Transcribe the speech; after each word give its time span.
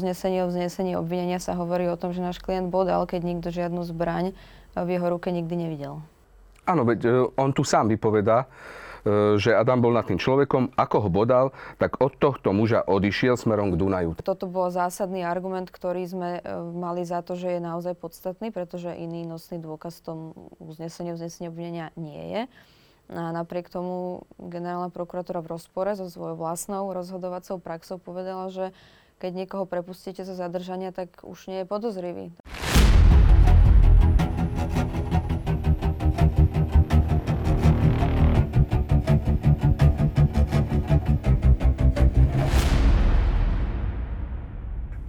uznesení 0.00 0.40
o 0.40 0.48
vznesení 0.48 0.96
obvinenia 0.96 1.36
sa 1.36 1.52
hovorí 1.52 1.84
o 1.92 2.00
tom, 2.00 2.16
že 2.16 2.24
náš 2.24 2.40
klient 2.40 2.72
bodal, 2.72 3.04
keď 3.04 3.20
nikto 3.20 3.48
žiadnu 3.52 3.84
zbraň 3.84 4.32
v 4.72 4.88
jeho 4.88 5.06
ruke 5.12 5.28
nikdy 5.28 5.68
nevidel. 5.68 6.00
Áno, 6.64 6.88
veď 6.88 7.00
e, 7.04 7.10
on 7.36 7.50
tu 7.50 7.66
sám 7.66 7.90
vypovedá, 7.90 8.46
e, 8.46 9.36
že 9.36 9.50
Adam 9.50 9.82
bol 9.82 9.90
nad 9.90 10.06
tým 10.06 10.16
človekom, 10.20 10.72
ako 10.78 10.96
ho 11.04 11.08
bodal, 11.10 11.46
tak 11.82 11.98
od 11.98 12.14
tohto 12.16 12.54
muža 12.54 12.86
odišiel 12.86 13.34
smerom 13.34 13.74
k 13.74 13.78
Dunaju. 13.80 14.14
Toto 14.22 14.46
bol 14.46 14.70
zásadný 14.70 15.26
argument, 15.26 15.66
ktorý 15.68 16.06
sme 16.06 16.30
e, 16.38 16.40
mali 16.72 17.02
za 17.02 17.20
to, 17.26 17.34
že 17.34 17.58
je 17.58 17.60
naozaj 17.60 17.98
podstatný, 17.98 18.54
pretože 18.54 18.94
iný 18.94 19.26
nosný 19.26 19.58
dôkaz 19.58 20.00
v 20.00 20.04
tom 20.06 20.18
uznesení 20.62 21.10
uznesení 21.10 21.50
obvinenia 21.50 21.90
nie 21.98 22.22
je. 22.30 22.42
A 23.10 23.34
napriek 23.34 23.66
tomu 23.66 24.22
generálna 24.38 24.86
prokuratúra 24.94 25.42
v 25.42 25.58
rozpore 25.58 25.90
so 25.98 26.06
svojou 26.06 26.38
vlastnou 26.38 26.94
rozhodovacou 26.94 27.58
praxou 27.58 27.98
povedala, 27.98 28.54
že 28.54 28.70
keď 29.20 29.44
niekoho 29.44 29.68
prepustíte 29.68 30.24
zo 30.24 30.32
zadržania, 30.32 30.96
tak 30.96 31.20
už 31.20 31.52
nie 31.52 31.62
je 31.62 31.66
podozrivý. 31.68 32.32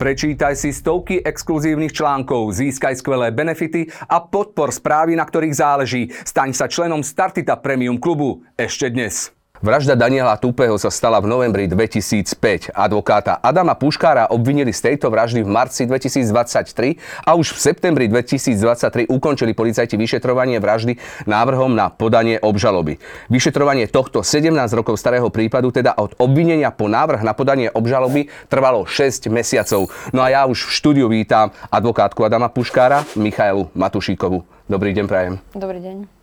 Prečítaj 0.01 0.57
si 0.57 0.73
stovky 0.73 1.21
exkluzívnych 1.21 1.93
článkov, 1.93 2.57
získaj 2.57 2.97
skvelé 2.97 3.29
benefity 3.29 3.85
a 4.09 4.17
podpor 4.17 4.73
správy, 4.73 5.13
na 5.13 5.21
ktorých 5.21 5.55
záleží. 5.55 6.09
Staň 6.25 6.57
sa 6.57 6.65
členom 6.65 7.05
Startita 7.05 7.53
Premium 7.53 8.01
klubu 8.01 8.41
ešte 8.57 8.89
dnes. 8.89 9.29
Vražda 9.61 9.93
Daniela 9.93 10.33
Tupého 10.41 10.73
sa 10.81 10.89
stala 10.89 11.21
v 11.21 11.29
novembri 11.29 11.69
2005. 11.69 12.73
Advokáta 12.73 13.37
Adama 13.45 13.77
Puškára 13.77 14.33
obvinili 14.33 14.73
z 14.73 14.89
tejto 14.89 15.13
vraždy 15.13 15.45
v 15.45 15.53
marci 15.53 15.85
2023 15.85 16.97
a 17.21 17.37
už 17.37 17.53
v 17.53 17.59
septembri 17.69 18.09
2023 18.09 19.05
ukončili 19.05 19.53
policajti 19.53 20.01
vyšetrovanie 20.01 20.57
vraždy 20.57 20.97
návrhom 21.29 21.77
na 21.77 21.93
podanie 21.93 22.41
obžaloby. 22.41 22.97
Vyšetrovanie 23.29 23.85
tohto 23.85 24.25
17 24.25 24.49
rokov 24.73 24.97
starého 24.97 25.29
prípadu, 25.29 25.69
teda 25.69 25.93
od 25.93 26.17
obvinenia 26.17 26.73
po 26.73 26.89
návrh 26.89 27.21
na 27.21 27.37
podanie 27.37 27.69
obžaloby, 27.69 28.33
trvalo 28.49 28.89
6 28.89 29.29
mesiacov. 29.29 29.93
No 30.09 30.25
a 30.25 30.33
ja 30.33 30.49
už 30.49 30.65
v 30.65 30.71
štúdiu 30.73 31.05
vítam 31.05 31.53
advokátku 31.69 32.25
Adama 32.25 32.49
Puškára, 32.49 33.05
Michailu 33.13 33.69
Matušíkovu. 33.77 34.41
Dobrý 34.65 34.89
deň, 34.97 35.05
prajem. 35.05 35.37
Dobrý 35.53 35.77
deň. 35.85 36.20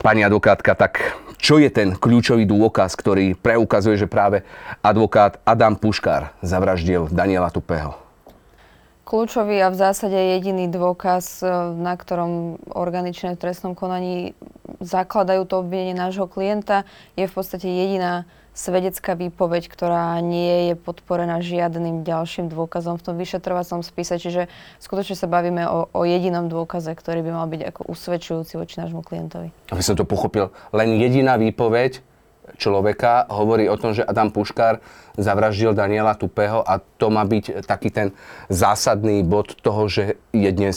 Pani 0.00 0.24
advokátka, 0.24 0.72
tak 0.74 1.18
čo 1.36 1.60
je 1.60 1.68
ten 1.68 1.92
kľúčový 1.92 2.48
dôkaz, 2.48 2.96
ktorý 2.96 3.36
preukazuje, 3.36 4.00
že 4.00 4.08
práve 4.08 4.40
advokát 4.80 5.36
Adam 5.44 5.76
Puškár 5.76 6.32
zavraždil 6.40 7.12
Daniela 7.12 7.52
Tupého? 7.52 8.00
Kľúčový 9.04 9.60
a 9.60 9.68
v 9.68 9.76
zásade 9.76 10.16
jediný 10.16 10.72
dôkaz, 10.72 11.44
e, 11.44 11.48
na 11.76 11.92
ktorom 11.92 12.56
organičné 12.72 13.36
v 13.36 13.42
trestnom 13.44 13.76
konaní 13.76 14.32
zakladajú 14.80 15.44
to 15.44 15.60
obvinenie 15.60 15.92
nášho 15.92 16.24
klienta, 16.24 16.88
je 17.12 17.28
v 17.28 17.34
podstate 17.36 17.68
jediná 17.68 18.24
svedecká 18.54 19.18
výpoveď, 19.18 19.66
ktorá 19.66 20.16
nie 20.22 20.72
je 20.72 20.74
podporená 20.78 21.42
žiadnym 21.42 22.06
ďalším 22.06 22.46
dôkazom 22.48 22.96
v 22.96 23.04
tom 23.04 23.14
vyšetrovacom 23.18 23.82
spise. 23.82 24.16
Čiže 24.16 24.46
skutočne 24.78 25.18
sa 25.18 25.26
bavíme 25.26 25.66
o, 25.66 25.90
o 25.90 26.02
jedinom 26.06 26.46
dôkaze, 26.46 26.94
ktorý 26.94 27.26
by 27.26 27.30
mal 27.34 27.46
byť 27.50 27.62
ako 27.74 27.80
usvedčujúci 27.90 28.54
voči 28.54 28.78
nášmu 28.78 29.02
klientovi. 29.02 29.50
Aby 29.74 29.82
som 29.82 29.98
to 29.98 30.06
pochopil, 30.06 30.54
len 30.70 30.94
jediná 30.96 31.34
výpoveď 31.34 32.00
človeka 32.56 33.26
hovorí 33.32 33.66
o 33.66 33.76
tom, 33.80 33.96
že 33.96 34.04
Adam 34.04 34.30
Puškár 34.30 34.78
zavraždil 35.16 35.72
Daniela 35.72 36.14
Tupého 36.14 36.60
a 36.60 36.78
to 36.78 37.08
má 37.08 37.24
byť 37.24 37.64
taký 37.64 37.88
ten 37.90 38.12
zásadný 38.52 39.24
bod 39.24 39.56
toho, 39.64 39.88
že 39.88 40.20
je 40.30 40.50
dnes 40.52 40.76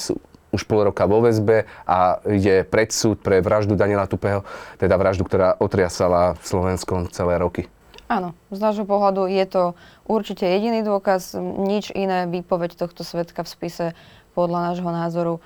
už 0.52 0.64
pol 0.64 0.88
roka 0.88 1.04
vo 1.06 1.24
väzbe 1.24 1.68
a 1.84 2.20
ide 2.28 2.64
pred 2.64 2.92
súd 2.92 3.20
pre 3.20 3.44
vraždu 3.44 3.76
Daniela 3.76 4.08
Tupého, 4.08 4.48
teda 4.80 4.96
vraždu, 4.96 5.28
ktorá 5.28 5.60
otriasala 5.60 6.40
Slovenskom 6.44 7.12
celé 7.12 7.36
roky. 7.40 7.68
Áno, 8.08 8.32
z 8.56 8.60
nášho 8.64 8.88
pohľadu 8.88 9.28
je 9.28 9.44
to 9.44 9.64
určite 10.08 10.48
jediný 10.48 10.80
dôkaz, 10.80 11.36
nič 11.40 11.92
iné 11.92 12.24
výpoveď 12.24 12.80
tohto 12.80 13.04
svetka 13.04 13.44
v 13.44 13.52
spise 13.52 13.86
podľa 14.32 14.72
nášho 14.72 14.88
názoru 14.88 15.34
e, 15.36 15.42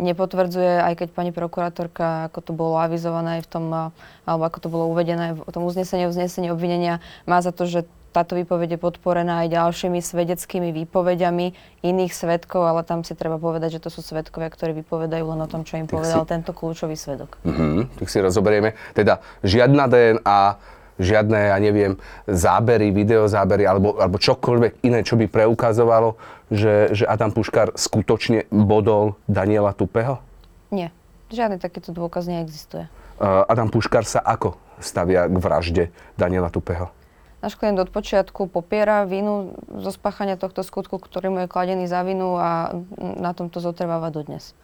nepotvrdzuje, 0.00 0.88
aj 0.88 0.94
keď 1.04 1.08
pani 1.12 1.36
prokurátorka, 1.36 2.32
ako 2.32 2.38
to 2.40 2.52
bolo 2.56 2.80
avizované 2.80 3.44
v 3.44 3.48
tom, 3.52 3.68
e, 3.68 3.92
alebo 4.24 4.42
ako 4.48 4.58
to 4.64 4.68
bolo 4.72 4.84
uvedené 4.88 5.36
v 5.36 5.52
tom 5.52 5.68
uznesení, 5.68 6.08
uznesení 6.08 6.48
obvinenia, 6.48 7.04
má 7.28 7.44
za 7.44 7.52
to, 7.52 7.68
že 7.68 7.84
táto 8.12 8.34
výpoveď 8.34 8.76
je 8.76 8.80
podporená 8.80 9.44
aj 9.44 9.52
ďalšími 9.52 10.00
svedeckými 10.00 10.72
výpovediami 10.72 11.46
iných 11.84 12.12
svetkov, 12.12 12.64
ale 12.64 12.82
tam 12.82 13.04
si 13.04 13.12
treba 13.12 13.36
povedať, 13.36 13.78
že 13.78 13.84
to 13.84 13.90
sú 13.92 14.00
svetkovia, 14.00 14.48
ktorí 14.48 14.72
vypovedajú 14.82 15.24
len 15.24 15.40
o 15.44 15.48
tom, 15.48 15.62
čo 15.62 15.76
im 15.76 15.86
tak 15.86 16.00
povedal 16.00 16.22
si... 16.24 16.30
tento 16.32 16.50
kľúčový 16.56 16.96
svedok. 16.96 17.36
Mm-hmm, 17.44 18.00
tak 18.00 18.06
si 18.08 18.18
rozoberieme. 18.18 18.74
Teda 18.96 19.20
žiadna 19.44 19.86
DNA, 19.86 20.42
žiadne, 20.98 21.38
ja 21.54 21.58
neviem, 21.62 21.94
zábery, 22.26 22.90
videozábery 22.90 23.64
alebo, 23.64 23.96
alebo 23.96 24.18
čokoľvek 24.18 24.82
iné, 24.82 25.06
čo 25.06 25.14
by 25.14 25.30
preukazovalo, 25.30 26.18
že, 26.50 26.90
že 26.92 27.04
Adam 27.06 27.30
Puškár 27.30 27.76
skutočne 27.78 28.50
bodol 28.50 29.14
Daniela 29.30 29.72
Tupeho? 29.72 30.18
Nie. 30.74 30.90
Žiadny 31.28 31.60
takýto 31.60 31.92
dôkaz 31.92 32.24
neexistuje. 32.24 32.88
Uh, 33.20 33.44
Adam 33.46 33.68
Puškár 33.68 34.08
sa 34.08 34.24
ako 34.24 34.56
stavia 34.80 35.28
k 35.28 35.36
vražde 35.36 35.84
Daniela 36.16 36.48
Tupeho? 36.48 36.97
Náš 37.38 37.54
klient 37.54 37.78
od 37.78 37.94
počiatku 37.94 38.50
popiera 38.50 39.06
vinu 39.06 39.54
zo 39.70 39.94
spáchania 39.94 40.34
tohto 40.34 40.66
skutku, 40.66 40.98
ktorý 40.98 41.30
mu 41.30 41.38
je 41.46 41.52
kladený 41.52 41.86
za 41.86 42.02
vinu 42.02 42.34
a 42.34 42.74
na 42.98 43.30
tomto 43.30 43.62
zotrváva 43.62 44.10
dodnes. 44.10 44.58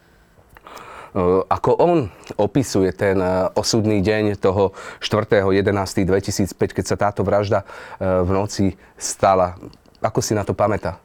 Ako 1.47 1.79
on 1.79 2.11
opisuje 2.35 2.91
ten 2.91 3.15
e, 3.23 3.47
osudný 3.55 4.03
deň 4.03 4.35
toho 4.35 4.75
4.11.2005, 4.99 6.51
keď 6.75 6.83
sa 6.83 6.99
táto 6.99 7.23
vražda 7.23 7.63
e, 7.63 7.65
v 8.03 8.29
noci 8.35 8.75
stala, 8.99 9.55
ako 10.03 10.19
si 10.19 10.35
na 10.35 10.43
to 10.43 10.51
pamätá? 10.51 10.99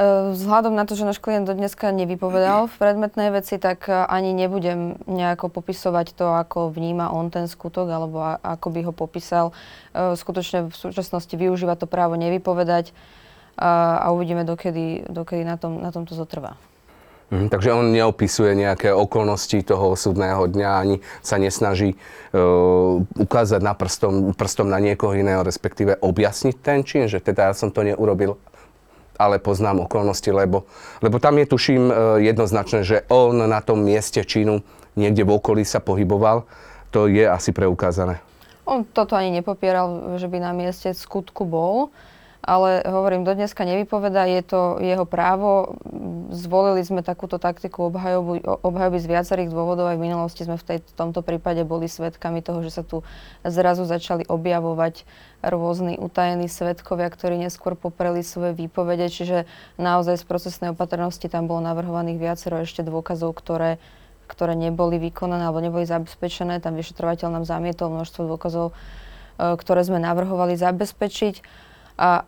E, 0.00 0.32
vzhľadom 0.32 0.72
na 0.72 0.88
to, 0.88 0.96
že 0.96 1.04
náš 1.04 1.20
klient 1.20 1.44
do 1.44 1.52
dneska 1.52 1.92
nevypovedal 1.92 2.72
v 2.72 2.74
predmetnej 2.80 3.28
veci, 3.36 3.60
tak 3.60 3.84
e, 3.84 3.92
ani 3.92 4.32
nebudem 4.32 4.96
nejako 5.04 5.52
popisovať 5.52 6.16
to, 6.16 6.24
ako 6.24 6.72
vníma 6.72 7.12
on 7.12 7.28
ten 7.28 7.44
skutok, 7.44 7.84
alebo 7.84 8.40
ako 8.40 8.66
by 8.72 8.80
ho 8.88 8.92
popísal. 8.96 9.52
E, 9.92 10.16
skutočne 10.16 10.72
v 10.72 10.74
súčasnosti 10.74 11.36
využíva 11.36 11.76
to 11.76 11.84
právo 11.84 12.16
nevypovedať 12.16 12.96
a, 13.60 14.08
uvidíme, 14.08 14.48
dokedy, 14.48 15.04
dokedy 15.04 15.44
na, 15.44 15.60
tom, 15.60 15.84
na 15.84 15.92
tomto 15.92 16.16
zotrvá. 16.16 16.56
Mhm, 17.30 17.52
takže 17.52 17.76
on 17.76 17.92
neopisuje 17.92 18.56
nejaké 18.56 18.90
okolnosti 18.90 19.60
toho 19.62 19.94
súdneho 20.00 20.48
dňa, 20.48 20.70
ani 20.80 20.96
sa 21.22 21.38
nesnaží 21.38 21.94
uh, 21.94 22.98
ukázať 23.06 23.62
na 23.62 23.70
prstom, 23.70 24.34
prstom 24.34 24.66
na 24.66 24.82
niekoho 24.82 25.14
iného, 25.14 25.46
respektíve 25.46 25.94
objasniť 26.02 26.56
ten 26.58 26.82
čin, 26.82 27.06
že 27.06 27.22
teda 27.22 27.46
ja 27.46 27.54
som 27.54 27.70
to 27.70 27.86
neurobil 27.86 28.34
ale 29.20 29.36
poznám 29.36 29.84
okolnosti, 29.84 30.32
lebo, 30.32 30.64
lebo 31.04 31.20
tam 31.20 31.36
je 31.36 31.46
tuším 31.52 31.82
e, 31.92 31.94
jednoznačné, 32.32 32.80
že 32.80 33.04
on 33.12 33.36
na 33.36 33.60
tom 33.60 33.84
mieste 33.84 34.24
činu 34.24 34.64
niekde 34.96 35.28
v 35.28 35.36
okolí 35.36 35.62
sa 35.68 35.84
pohyboval. 35.84 36.48
To 36.96 37.04
je 37.04 37.28
asi 37.28 37.52
preukázané. 37.52 38.24
On 38.64 38.80
toto 38.82 39.12
ani 39.12 39.28
nepopieral, 39.28 40.16
že 40.16 40.26
by 40.26 40.40
na 40.40 40.56
mieste 40.56 40.96
skutku 40.96 41.44
bol 41.44 41.92
ale 42.40 42.80
hovorím, 42.88 43.28
do 43.28 43.36
dneska 43.36 43.68
nevypoveda, 43.68 44.24
je 44.24 44.42
to 44.42 44.60
jeho 44.80 45.04
právo. 45.04 45.76
Zvolili 46.32 46.80
sme 46.80 47.04
takúto 47.04 47.36
taktiku 47.36 47.92
obhajoby, 47.92 48.40
obhajoby 48.64 48.96
z 48.96 49.06
viacerých 49.12 49.52
dôvodov. 49.52 49.92
Aj 49.92 50.00
v 50.00 50.08
minulosti 50.08 50.48
sme 50.48 50.56
v, 50.56 50.64
tej, 50.64 50.78
tomto 50.96 51.20
prípade 51.20 51.60
boli 51.68 51.84
svedkami 51.84 52.40
toho, 52.40 52.64
že 52.64 52.80
sa 52.80 52.82
tu 52.82 53.04
zrazu 53.44 53.84
začali 53.84 54.24
objavovať 54.24 55.04
rôzni 55.44 56.00
utajení 56.00 56.48
svedkovia, 56.48 57.12
ktorí 57.12 57.36
neskôr 57.36 57.76
popreli 57.76 58.24
svoje 58.24 58.56
výpovede. 58.56 59.12
Čiže 59.12 59.44
naozaj 59.76 60.20
z 60.20 60.24
procesnej 60.24 60.72
opatrnosti 60.72 61.28
tam 61.28 61.44
bolo 61.44 61.60
navrhovaných 61.60 62.16
viacero 62.16 62.64
ešte 62.64 62.80
dôkazov, 62.80 63.36
ktoré 63.36 63.76
ktoré 64.30 64.54
neboli 64.54 65.02
vykonané 65.02 65.50
alebo 65.50 65.58
neboli 65.58 65.82
zabezpečené. 65.82 66.62
Tam 66.62 66.78
vyšetrovateľ 66.78 67.34
nám 67.34 67.44
zamietol 67.50 67.90
množstvo 67.90 68.30
dôkazov, 68.30 68.70
e, 68.70 68.74
ktoré 69.58 69.82
sme 69.82 69.98
navrhovali 69.98 70.54
zabezpečiť 70.54 71.42
a 72.00 72.24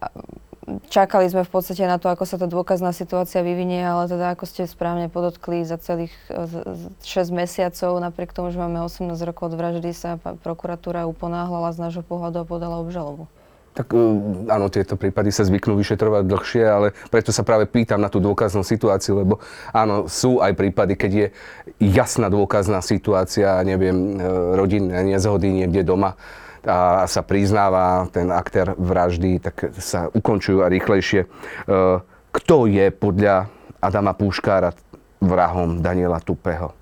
čakali 0.92 1.26
sme 1.32 1.42
v 1.42 1.50
podstate 1.50 1.88
na 1.88 1.96
to, 1.96 2.12
ako 2.12 2.28
sa 2.28 2.36
tá 2.36 2.44
dôkazná 2.44 2.92
situácia 2.92 3.40
vyvinie, 3.40 3.82
ale 3.82 4.04
teda 4.06 4.36
ako 4.36 4.44
ste 4.44 4.68
správne 4.68 5.08
podotkli, 5.08 5.64
za 5.64 5.80
celých 5.80 6.12
6 6.28 7.32
mesiacov, 7.32 7.96
napriek 7.98 8.36
tomu, 8.36 8.52
že 8.52 8.60
máme 8.60 8.84
18 8.84 9.16
rokov 9.24 9.52
od 9.52 9.54
vraždy, 9.56 9.90
sa 9.96 10.20
prokuratúra 10.20 11.08
uponáhľala 11.08 11.72
z 11.72 11.78
nášho 11.88 12.04
pohľadu 12.04 12.44
a 12.44 12.48
podala 12.48 12.78
obžalobu. 12.84 13.26
Tak 13.72 13.88
e, 13.96 13.98
áno, 14.52 14.68
tieto 14.68 15.00
prípady 15.00 15.32
sa 15.32 15.48
zvyknú 15.48 15.80
vyšetrovať 15.80 16.28
dlhšie, 16.28 16.64
ale 16.68 16.92
preto 17.08 17.32
sa 17.32 17.40
práve 17.40 17.64
pýtam 17.64 18.04
na 18.04 18.12
tú 18.12 18.20
dôkaznú 18.20 18.60
situáciu, 18.60 19.24
lebo 19.24 19.40
áno, 19.72 20.04
sú 20.12 20.44
aj 20.44 20.52
prípady, 20.52 20.92
keď 20.92 21.12
je 21.16 21.26
jasná 21.80 22.28
dôkazná 22.28 22.84
situácia, 22.84 23.56
neviem, 23.64 24.20
e, 24.20 24.28
rodinné 24.60 25.00
nezhody 25.08 25.48
niekde 25.48 25.88
doma, 25.88 26.20
a 26.62 27.04
sa 27.10 27.22
priznáva 27.26 28.06
ten 28.14 28.30
aktér 28.30 28.78
vraždy, 28.78 29.42
tak 29.42 29.74
sa 29.78 30.08
ukončujú 30.14 30.62
a 30.62 30.70
rýchlejšie. 30.70 31.20
E, 31.24 31.28
kto 32.32 32.56
je 32.70 32.86
podľa 32.94 33.50
Adama 33.82 34.14
Púškára 34.14 34.72
vrahom 35.18 35.82
Daniela 35.82 36.22
Tupého? 36.22 36.74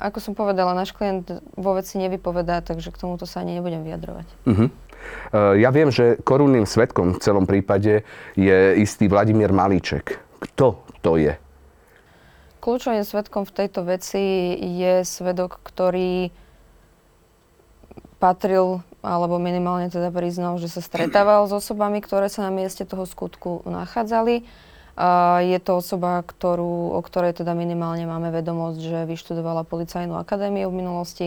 Ako 0.00 0.16
som 0.16 0.32
povedala, 0.32 0.72
náš 0.72 0.96
klient 0.96 1.28
vo 1.60 1.76
veci 1.76 2.00
nevypovedá, 2.00 2.64
takže 2.64 2.88
k 2.88 3.00
tomuto 3.00 3.28
sa 3.28 3.44
ani 3.44 3.60
nebudem 3.60 3.84
vyjadrovať. 3.84 4.26
Uh-huh. 4.48 4.68
Ja 5.32 5.68
viem, 5.68 5.92
že 5.92 6.16
korunným 6.24 6.64
svetkom 6.64 7.16
v 7.16 7.20
celom 7.20 7.44
prípade 7.44 8.04
je 8.32 8.58
istý 8.80 9.12
Vladimír 9.12 9.52
Malíček. 9.52 10.16
Kto 10.40 10.80
to 11.04 11.20
je? 11.20 11.36
Kľúčovým 12.64 13.04
svetkom 13.04 13.44
v 13.48 13.52
tejto 13.56 13.84
veci 13.84 14.56
je 14.56 15.04
svedok, 15.04 15.60
ktorý 15.64 16.32
patril, 18.20 18.84
alebo 19.00 19.40
minimálne 19.40 19.88
teda 19.88 20.12
priznal, 20.12 20.60
že 20.60 20.68
sa 20.68 20.84
stretával 20.84 21.48
s 21.48 21.52
osobami, 21.56 22.04
ktoré 22.04 22.28
sa 22.28 22.44
na 22.44 22.52
mieste 22.52 22.84
toho 22.84 23.08
skutku 23.08 23.64
nachádzali. 23.64 24.44
Je 25.48 25.58
to 25.64 25.80
osoba, 25.80 26.20
ktorú, 26.20 26.92
o 26.92 27.00
ktorej 27.00 27.40
teda 27.40 27.56
minimálne 27.56 28.04
máme 28.04 28.28
vedomosť, 28.28 28.80
že 28.84 29.08
vyštudovala 29.08 29.64
policajnú 29.64 30.20
akadémiu 30.20 30.68
v 30.68 30.78
minulosti 30.84 31.26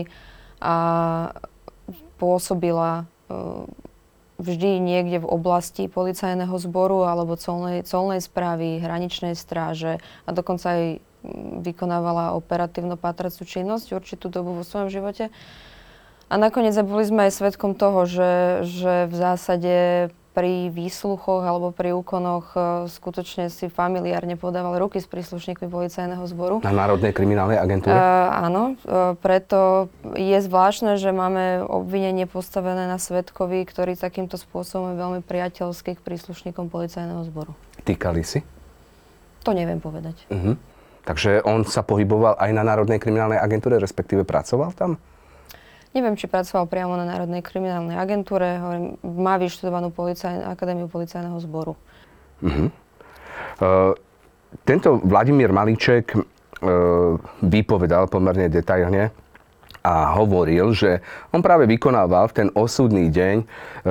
a 0.62 1.34
pôsobila 2.22 3.02
e, 3.02 3.04
vždy 4.38 4.78
niekde 4.78 5.26
v 5.26 5.30
oblasti 5.30 5.90
policajného 5.90 6.54
zboru 6.62 7.02
alebo 7.02 7.34
colnej, 7.34 7.82
colnej 7.82 8.22
správy, 8.22 8.78
hraničnej 8.78 9.34
stráže 9.34 9.98
a 10.24 10.30
dokonca 10.30 10.70
aj 10.70 10.82
vykonávala 11.64 12.36
operatívno 12.38 12.94
patracú 12.94 13.42
činnosť 13.42 13.96
určitú 13.96 14.30
dobu 14.30 14.54
vo 14.54 14.62
svojom 14.62 14.92
živote. 14.92 15.34
A 16.28 16.34
nakoniec 16.40 16.74
boli 16.82 17.04
sme 17.04 17.28
aj 17.28 17.32
svedkom 17.36 17.76
toho, 17.76 18.08
že, 18.08 18.32
že 18.64 19.06
v 19.06 19.14
zásade 19.14 19.74
pri 20.34 20.66
výsluchoch 20.74 21.46
alebo 21.46 21.70
pri 21.70 21.94
úkonoch 21.94 22.58
e, 22.58 22.90
skutočne 22.90 23.46
si 23.54 23.70
familiárne 23.70 24.34
podával 24.34 24.74
ruky 24.82 24.98
s 24.98 25.06
príslušníkmi 25.06 25.70
policajného 25.70 26.26
zboru. 26.26 26.58
Na 26.66 26.74
Národnej 26.74 27.14
kriminálnej 27.14 27.54
agentúre? 27.54 27.94
Uh, 27.94 28.50
áno, 28.50 28.74
uh, 28.74 29.14
preto 29.22 29.86
je 30.18 30.34
zvláštne, 30.42 30.98
že 30.98 31.14
máme 31.14 31.62
obvinenie 31.62 32.26
postavené 32.26 32.90
na 32.90 32.98
svetkovi, 32.98 33.62
ktorý 33.62 33.94
takýmto 33.94 34.34
spôsobom 34.34 34.92
je 34.92 34.98
veľmi 34.98 35.20
priateľský 35.22 35.94
k 35.94 36.00
príslušníkom 36.02 36.66
policajného 36.66 37.22
zboru. 37.30 37.54
Týkali 37.86 38.26
si? 38.26 38.42
To 39.46 39.54
neviem 39.54 39.78
povedať. 39.78 40.18
Uh-huh. 40.34 40.58
Takže 41.06 41.46
on 41.46 41.62
sa 41.62 41.86
pohyboval 41.86 42.34
aj 42.42 42.50
na 42.50 42.66
Národnej 42.66 42.98
kriminálnej 42.98 43.38
agentúre, 43.38 43.78
respektíve 43.78 44.26
pracoval 44.26 44.74
tam? 44.74 44.98
Neviem, 45.94 46.18
či 46.18 46.26
pracoval 46.26 46.66
priamo 46.66 46.98
na 46.98 47.06
Národnej 47.06 47.38
kriminálnej 47.38 47.94
agentúre, 47.94 48.58
hovorím, 48.58 48.98
má 49.06 49.38
vyštudovanú 49.38 49.94
policaj, 49.94 50.42
Akadémiu 50.42 50.90
policajného 50.90 51.38
zboru. 51.38 51.78
Uh-huh. 52.42 52.66
Uh, 53.62 53.94
tento 54.66 54.98
Vladimír 55.06 55.54
Malíček 55.54 56.18
uh, 56.18 56.22
vypovedal 57.46 58.10
pomerne 58.10 58.50
detailne 58.50 59.14
a 59.84 60.16
hovoril, 60.16 60.72
že 60.72 61.04
on 61.28 61.44
práve 61.44 61.68
vykonával 61.68 62.32
v 62.32 62.36
ten 62.40 62.48
osudný 62.56 63.12
deň, 63.12 63.36
e, 63.36 63.46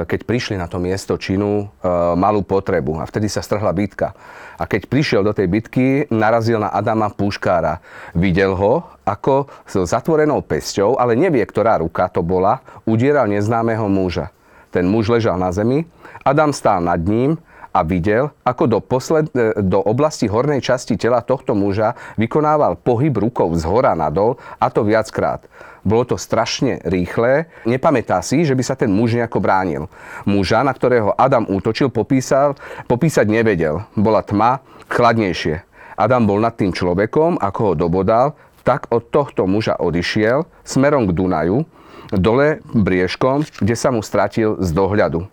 keď 0.09 0.25
prišli 0.25 0.57
na 0.57 0.65
to 0.65 0.81
miesto 0.81 1.13
činu, 1.21 1.69
e, 1.69 1.85
malú 2.17 2.41
potrebu 2.41 2.97
a 2.97 3.05
vtedy 3.05 3.29
sa 3.29 3.45
strhla 3.45 3.69
bitka. 3.77 4.17
A 4.57 4.65
keď 4.65 4.89
prišiel 4.89 5.21
do 5.21 5.37
tej 5.37 5.45
bitky, 5.45 6.09
narazil 6.09 6.57
na 6.57 6.73
Adama 6.73 7.13
Puškára. 7.13 7.77
Videl 8.17 8.57
ho, 8.57 8.89
ako 9.03 9.51
s 9.67 9.75
zatvorenou 9.87 10.39
pesťou, 10.43 10.95
ale 10.95 11.19
nevie, 11.19 11.43
ktorá 11.43 11.79
ruka 11.79 12.07
to 12.07 12.23
bola, 12.23 12.63
udieral 12.87 13.27
neznámeho 13.27 13.87
muža. 13.91 14.31
Ten 14.73 14.89
muž 14.89 15.11
ležal 15.11 15.37
na 15.37 15.53
zemi, 15.53 15.85
Adam 16.25 16.55
stál 16.55 16.81
nad 16.81 16.97
ním 17.03 17.37
a 17.73 17.81
videl, 17.81 18.29
ako 18.45 18.63
do, 18.69 18.79
posled, 18.79 19.33
e, 19.33 19.57
do 19.59 19.81
oblasti 19.81 20.29
hornej 20.29 20.61
časti 20.61 20.93
tela 20.93 21.25
tohto 21.25 21.57
muža 21.57 21.97
vykonával 22.21 22.77
pohyb 22.77 23.17
rukou 23.17 23.49
z 23.57 23.65
hora 23.65 23.97
nadol, 23.97 24.37
a 24.61 24.69
to 24.69 24.85
viackrát. 24.85 25.41
Bolo 25.83 26.07
to 26.07 26.15
strašne 26.15 26.79
rýchle. 26.87 27.51
Nepamätá 27.67 28.23
si, 28.23 28.47
že 28.47 28.55
by 28.55 28.63
sa 28.63 28.79
ten 28.79 28.87
muž 28.87 29.19
nejako 29.19 29.43
bránil. 29.43 29.91
Muža, 30.23 30.63
na 30.63 30.71
ktorého 30.71 31.11
Adam 31.19 31.43
útočil, 31.43 31.91
popísal, 31.91 32.55
popísať 32.87 33.27
nevedel. 33.27 33.83
Bola 33.97 34.23
tma, 34.23 34.63
chladnejšie. 34.87 35.65
Adam 35.99 36.23
bol 36.23 36.39
nad 36.39 36.55
tým 36.55 36.71
človekom, 36.71 37.35
ako 37.41 37.59
ho 37.67 37.73
dobodal, 37.75 38.33
tak 38.63 38.87
od 38.89 39.03
tohto 39.11 39.43
muža 39.47 39.75
odišiel 39.75 40.47
smerom 40.63 41.07
k 41.07 41.15
Dunaju, 41.15 41.67
dole 42.11 42.63
briežkom, 42.71 43.43
kde 43.59 43.75
sa 43.75 43.91
mu 43.91 43.99
stratil 43.99 44.59
z 44.63 44.69
dohľadu. 44.71 45.27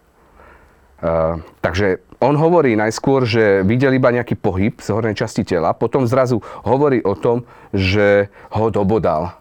Uh, 1.00 1.40
takže 1.64 2.04
on 2.20 2.36
hovorí 2.36 2.76
najskôr, 2.76 3.24
že 3.24 3.64
videl 3.64 3.96
iba 3.96 4.12
nejaký 4.12 4.36
pohyb 4.36 4.76
z 4.76 4.92
hornej 4.92 5.16
časti 5.16 5.48
tela, 5.48 5.72
potom 5.72 6.04
zrazu 6.04 6.44
hovorí 6.60 7.00
o 7.00 7.16
tom, 7.16 7.48
že 7.72 8.28
ho 8.52 8.68
dobodal. 8.68 9.32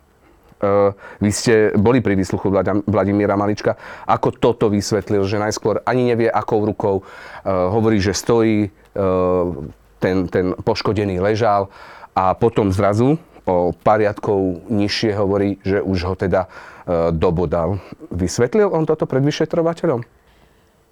Uh, 0.59 0.95
vy 1.19 1.31
ste 1.31 1.53
boli 1.75 1.99
pri 1.99 2.15
výsluchu 2.15 2.51
Vladimíra 2.87 3.35
Malička. 3.35 3.75
Ako 4.07 4.35
toto 4.35 4.71
vysvetlil, 4.71 5.23
že 5.27 5.39
najskôr 5.39 5.83
ani 5.83 6.07
nevie, 6.07 6.27
akou 6.31 6.63
rukou 6.63 6.95
uh, 6.99 7.03
hovorí, 7.71 7.99
že 7.99 8.15
stojí, 8.15 8.67
uh, 8.67 9.55
ten, 9.99 10.31
ten 10.31 10.55
poškodený 10.55 11.19
ležal 11.19 11.67
a 12.15 12.35
potom 12.35 12.71
zrazu 12.71 13.19
o 13.49 13.73
pariadkov 13.73 14.69
nižšie 14.69 15.17
hovorí, 15.17 15.57
že 15.65 15.81
už 15.81 15.99
ho 16.05 16.13
teda 16.13 16.45
dobodal. 17.13 17.77
Vysvetlil 18.09 18.69
on 18.69 18.85
toto 18.85 19.05
pred 19.05 19.21
vyšetrovateľom? 19.21 20.01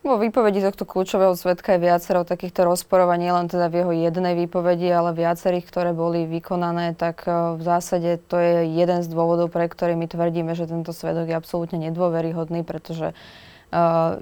Vo 0.08 0.16
výpovedi 0.16 0.64
tohto 0.64 0.88
kľúčového 0.88 1.36
svetka 1.36 1.76
je 1.76 1.84
viacero 1.84 2.24
takýchto 2.24 2.64
rozporovaní, 2.64 3.28
len 3.28 3.52
teda 3.52 3.68
v 3.68 3.84
jeho 3.84 3.92
jednej 3.92 4.40
výpovedi, 4.40 4.88
ale 4.88 5.12
viacerých, 5.12 5.68
ktoré 5.68 5.92
boli 5.92 6.24
vykonané, 6.24 6.96
tak 6.96 7.28
e, 7.28 7.60
v 7.60 7.62
zásade 7.66 8.16
to 8.32 8.40
je 8.40 8.72
jeden 8.72 9.04
z 9.04 9.08
dôvodov, 9.12 9.52
pre 9.52 9.68
ktorý 9.68 10.00
my 10.00 10.08
tvrdíme, 10.08 10.56
že 10.56 10.70
tento 10.70 10.96
svedok 10.96 11.28
je 11.28 11.36
absolútne 11.36 11.92
nedôveryhodný, 11.92 12.64
pretože 12.64 13.12
Uh, 13.12 13.47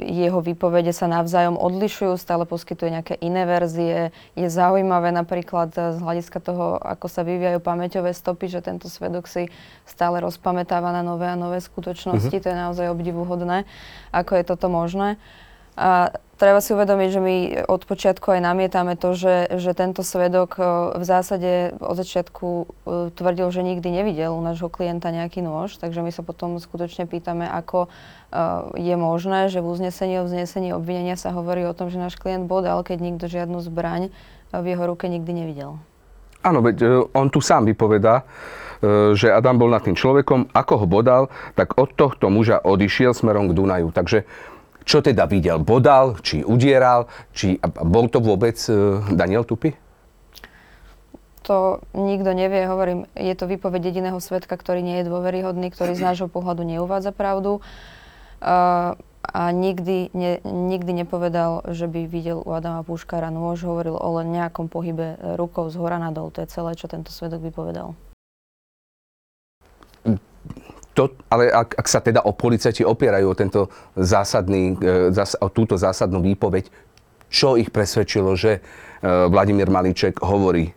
jeho 0.02 0.42
výpovede 0.42 0.90
sa 0.90 1.06
navzájom 1.06 1.54
odlišujú, 1.62 2.18
stále 2.18 2.50
poskytuje 2.50 2.90
nejaké 2.98 3.16
iné 3.22 3.46
verzie. 3.46 4.10
Je 4.34 4.48
zaujímavé 4.50 5.14
napríklad 5.14 5.70
z 5.70 6.02
hľadiska 6.02 6.42
toho, 6.42 6.82
ako 6.82 7.06
sa 7.06 7.22
vyvíjajú 7.22 7.62
pamäťové 7.62 8.10
stopy, 8.18 8.50
že 8.50 8.66
tento 8.66 8.90
svedok 8.90 9.30
si 9.30 9.46
stále 9.86 10.18
rozpamätáva 10.26 10.90
na 10.90 11.06
nové 11.06 11.30
a 11.30 11.38
nové 11.38 11.62
skutočnosti. 11.62 12.34
Uh-huh. 12.34 12.42
To 12.42 12.50
je 12.50 12.58
naozaj 12.58 12.86
obdivuhodné, 12.90 13.70
ako 14.10 14.32
je 14.34 14.44
toto 14.50 14.66
možné. 14.66 15.22
A 15.76 16.12
treba 16.36 16.60
si 16.60 16.76
uvedomiť, 16.76 17.10
že 17.12 17.22
my 17.24 17.36
od 17.68 17.84
počiatku 17.88 18.32
aj 18.32 18.42
namietame 18.44 19.00
to, 19.00 19.16
že, 19.16 19.56
že 19.56 19.72
tento 19.76 20.04
svedok 20.04 20.60
e, 20.60 20.62
v 21.00 21.04
zásade 21.04 21.52
od 21.80 21.96
začiatku 21.96 22.48
e, 22.48 22.66
tvrdil, 23.16 23.48
že 23.52 23.64
nikdy 23.64 23.88
nevidel 23.92 24.36
u 24.36 24.42
nášho 24.44 24.68
klienta 24.68 25.12
nejaký 25.12 25.40
nôž, 25.44 25.80
takže 25.80 26.04
my 26.04 26.12
sa 26.12 26.24
potom 26.24 26.60
skutočne 26.60 27.08
pýtame, 27.08 27.48
ako 27.48 27.88
e, 27.88 27.90
je 28.80 28.96
možné, 29.00 29.48
že 29.48 29.64
v 29.64 29.68
uznesení 29.72 30.20
o 30.20 30.28
vznesení 30.28 30.76
obvinenia 30.76 31.16
sa 31.16 31.32
hovorí 31.32 31.64
o 31.64 31.76
tom, 31.76 31.88
že 31.92 32.00
náš 32.00 32.20
klient 32.20 32.48
bodal, 32.48 32.84
keď 32.84 32.98
nikto 33.00 33.26
žiadnu 33.32 33.64
zbraň 33.64 34.12
v 34.52 34.66
jeho 34.72 34.84
ruke 34.88 35.08
nikdy 35.08 35.32
nevidel. 35.32 35.80
Áno, 36.46 36.62
veď 36.62 37.10
on 37.18 37.28
tu 37.34 37.42
sám 37.42 37.66
vypovedá, 37.66 38.22
že 39.18 39.34
Adam 39.34 39.58
bol 39.58 39.74
nad 39.74 39.82
tým 39.82 39.98
človekom, 39.98 40.54
ako 40.54 40.74
ho 40.78 40.86
bodal, 40.86 41.24
tak 41.58 41.74
od 41.74 41.98
tohto 41.98 42.30
muža 42.30 42.62
odišiel 42.62 43.18
smerom 43.18 43.50
k 43.50 43.58
Dunaju. 43.58 43.90
Takže 43.90 44.30
čo 44.86 45.02
teda 45.02 45.26
videl? 45.26 45.60
Bodal, 45.60 46.22
či 46.22 46.46
udieral, 46.46 47.10
či 47.34 47.58
bol 47.84 48.06
to 48.08 48.22
vôbec 48.22 48.56
e, 48.70 49.02
Daniel 49.12 49.44
Tupy? 49.44 49.74
To 51.46 51.82
nikto 51.94 52.34
nevie, 52.34 52.66
hovorím, 52.66 53.06
je 53.14 53.34
to 53.38 53.46
výpoveď 53.46 53.94
jediného 53.94 54.18
svetka, 54.18 54.58
ktorý 54.58 54.82
nie 54.82 55.02
je 55.02 55.10
dôveryhodný, 55.10 55.70
ktorý 55.70 55.94
z 55.94 56.06
nášho 56.06 56.30
pohľadu 56.30 56.66
neuvádza 56.66 57.14
pravdu. 57.14 57.62
Uh, 58.42 58.98
a 59.26 59.50
nikdy, 59.54 60.10
ne, 60.14 60.42
nikdy 60.46 61.06
nepovedal, 61.06 61.66
že 61.74 61.90
by 61.90 62.06
videl 62.10 62.42
u 62.42 62.50
Adama 62.54 62.86
Puškára 62.86 63.34
nôž, 63.34 63.66
hovoril 63.66 63.98
o 63.98 64.10
len 64.22 64.34
nejakom 64.34 64.70
pohybe 64.70 65.18
rukou 65.38 65.70
z 65.70 65.76
hora 65.82 65.98
nadol. 65.98 66.30
To 66.34 66.46
je 66.46 66.50
celé, 66.50 66.78
čo 66.78 66.86
tento 66.86 67.10
svedok 67.10 67.42
vypovedal. 67.42 67.98
To, 70.96 71.12
ale 71.28 71.52
ak, 71.52 71.76
ak 71.76 71.88
sa 71.92 72.00
teda 72.00 72.24
o 72.24 72.32
policajti 72.32 72.88
opierajú 72.88 73.28
o, 73.28 73.36
tento 73.36 73.68
zásadný, 74.00 74.80
e, 74.80 75.12
o 75.44 75.48
túto 75.52 75.76
zásadnú 75.76 76.24
výpoveď, 76.24 76.72
čo 77.28 77.60
ich 77.60 77.68
presvedčilo, 77.68 78.32
že 78.40 78.60
e, 78.60 78.60
Vladimír 79.04 79.68
Malíček 79.68 80.24
hovorí 80.24 80.72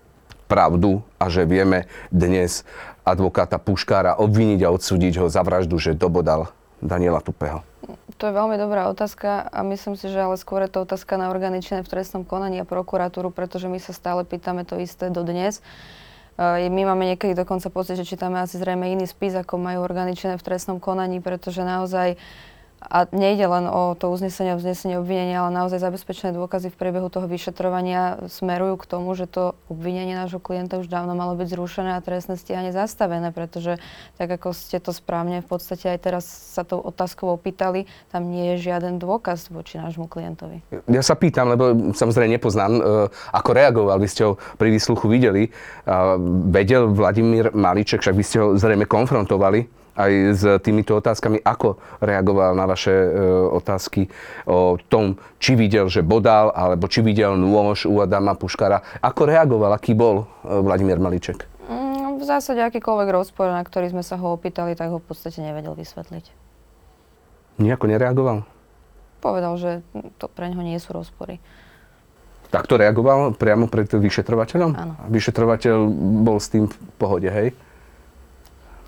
pravdu 0.51 1.07
a 1.23 1.31
že 1.31 1.47
vieme 1.47 1.87
dnes 2.11 2.67
advokáta 3.07 3.63
Puškára 3.63 4.19
obviniť 4.19 4.67
a 4.67 4.75
odsúdiť 4.75 5.23
ho 5.23 5.27
za 5.31 5.47
vraždu, 5.47 5.79
že 5.79 5.95
dobodal 5.95 6.51
Daniela 6.83 7.23
Tupého? 7.23 7.63
To 8.19 8.27
je 8.27 8.35
veľmi 8.35 8.59
dobrá 8.59 8.91
otázka 8.91 9.47
a 9.47 9.63
myslím 9.71 9.95
si, 9.95 10.11
že 10.11 10.19
ale 10.19 10.35
skôr 10.35 10.67
je 10.67 10.75
to 10.75 10.83
otázka 10.83 11.15
na 11.15 11.31
organičné 11.31 11.87
v 11.87 11.91
trestnom 11.95 12.27
konaní 12.27 12.59
a 12.59 12.67
prokuratúru, 12.67 13.31
pretože 13.31 13.71
my 13.71 13.79
sa 13.79 13.95
stále 13.95 14.27
pýtame 14.27 14.67
to 14.67 14.83
isté 14.83 15.15
dodnes. 15.15 15.63
Uh, 15.63 16.08
my 16.71 16.83
máme 16.87 17.15
niekedy 17.15 17.35
dokonca 17.35 17.67
pocit, 17.67 17.99
že 17.99 18.07
čítame 18.07 18.39
asi 18.39 18.63
zrejme 18.63 18.87
iný 18.87 19.11
spis, 19.11 19.35
ako 19.35 19.59
majú 19.59 19.83
orgány 19.83 20.15
v 20.39 20.47
trestnom 20.47 20.79
konaní, 20.79 21.19
pretože 21.19 21.67
naozaj 21.67 22.15
A 22.79 23.11
nejde 23.11 23.43
len 23.43 23.67
o 23.67 23.99
to 23.99 24.07
uznesenie, 24.07 24.55
uznesenie 24.55 25.03
obvinenia, 25.03 25.43
ale 25.43 25.51
naozaj 25.51 25.83
zabezpečené 25.83 26.31
dôkazy 26.31 26.71
v 26.71 26.79
priebehu 26.79 27.11
toho 27.11 27.27
vyšetrovania 27.27 28.31
smerujú 28.31 28.79
k 28.79 28.87
tomu, 28.87 29.11
že 29.19 29.27
to 29.27 29.59
obvinenie 29.67 30.15
nášho 30.15 30.39
klienta 30.39 30.79
už 30.79 30.87
dávno 30.87 31.19
malo 31.19 31.35
byť 31.35 31.49
zrušené 31.59 31.99
a 31.99 32.05
trestné 32.05 32.39
stíhanie 32.39 32.71
zastavené, 32.71 33.35
pretože 33.35 33.83
tak 34.15 34.31
ako 34.31 34.55
ste 34.55 34.79
to 34.79 34.95
správne 34.95 35.43
v 35.43 35.49
podstate 35.51 35.91
aj 35.91 35.99
teraz 35.99 36.25
sa 36.25 36.63
tou 36.63 36.79
otázkou 36.79 37.35
opýtali, 37.35 37.91
tam 38.15 38.31
nie 38.31 38.55
je 38.55 38.71
žiaden 38.71 39.03
dôkaz 39.03 39.51
voči 39.51 39.83
nášmu 39.83 40.07
klientovi. 40.07 40.63
Ja 40.87 41.03
sa 41.03 41.19
pýtam, 41.19 41.51
lebo 41.51 41.91
samozrejme 41.91 42.39
nepoznám, 42.39 42.73
e, 42.79 42.81
ako 43.35 43.51
reagoval. 43.59 43.99
Vy 43.99 44.09
ste 44.09 44.23
ho 44.23 44.39
pri 44.55 44.71
výsluchu 44.71 45.11
videli. 45.11 45.51
A 45.83 46.15
vedel 46.47 46.95
Vladimír 46.95 47.51
Malíček, 47.51 48.07
však 48.07 48.15
vy 48.15 48.25
ste 48.25 48.39
ho 48.39 48.55
zrejme 48.55 48.87
konfrontovali 48.87 49.67
aj 49.99 50.13
s 50.39 50.43
týmito 50.63 50.95
otázkami, 50.95 51.43
ako 51.43 51.83
reagoval 51.99 52.55
na 52.55 52.71
vaše 52.71 52.95
e, 52.95 53.11
otázky 53.51 54.07
o 54.47 54.79
tom, 54.79 55.19
či 55.43 55.59
videl, 55.59 55.91
že 55.91 56.07
bodal, 56.07 56.55
alebo 56.55 56.87
či 56.87 57.03
videl 57.03 57.35
nôž 57.35 57.91
u 57.91 57.99
Adama 57.99 58.39
Puškara. 58.39 59.03
Ako 59.03 59.27
reagoval, 59.27 59.75
aký 59.75 59.99
bol 59.99 60.23
e, 60.23 60.55
Vladimír 60.63 61.03
Malíček? 61.03 61.51
Mm, 61.67 62.23
v 62.23 62.25
zásade 62.25 62.63
akýkoľvek 62.63 63.09
rozpor, 63.11 63.51
na 63.51 63.67
ktorý 63.67 63.91
sme 63.91 64.07
sa 64.07 64.15
ho 64.15 64.31
opýtali, 64.31 64.79
tak 64.79 64.95
ho 64.95 65.03
v 65.03 65.07
podstate 65.11 65.43
nevedel 65.43 65.75
vysvetliť. 65.75 66.31
Nejako 67.59 67.91
nereagoval? 67.91 68.47
Povedal, 69.19 69.59
že 69.59 69.71
to 70.23 70.31
pre 70.31 70.47
ňoho 70.47 70.63
nie 70.63 70.79
sú 70.79 70.95
rozpory. 70.95 71.43
Takto 72.49 72.81
reagoval 72.81 73.37
priamo 73.37 73.69
pred 73.69 73.91
vyšetrovateľom? 73.91 74.71
Áno. 74.73 74.95
Vyšetrovateľ 75.13 75.77
bol 76.25 76.41
s 76.41 76.49
tým 76.49 76.65
v 76.65 76.77
pohode, 76.97 77.29
hej? 77.29 77.53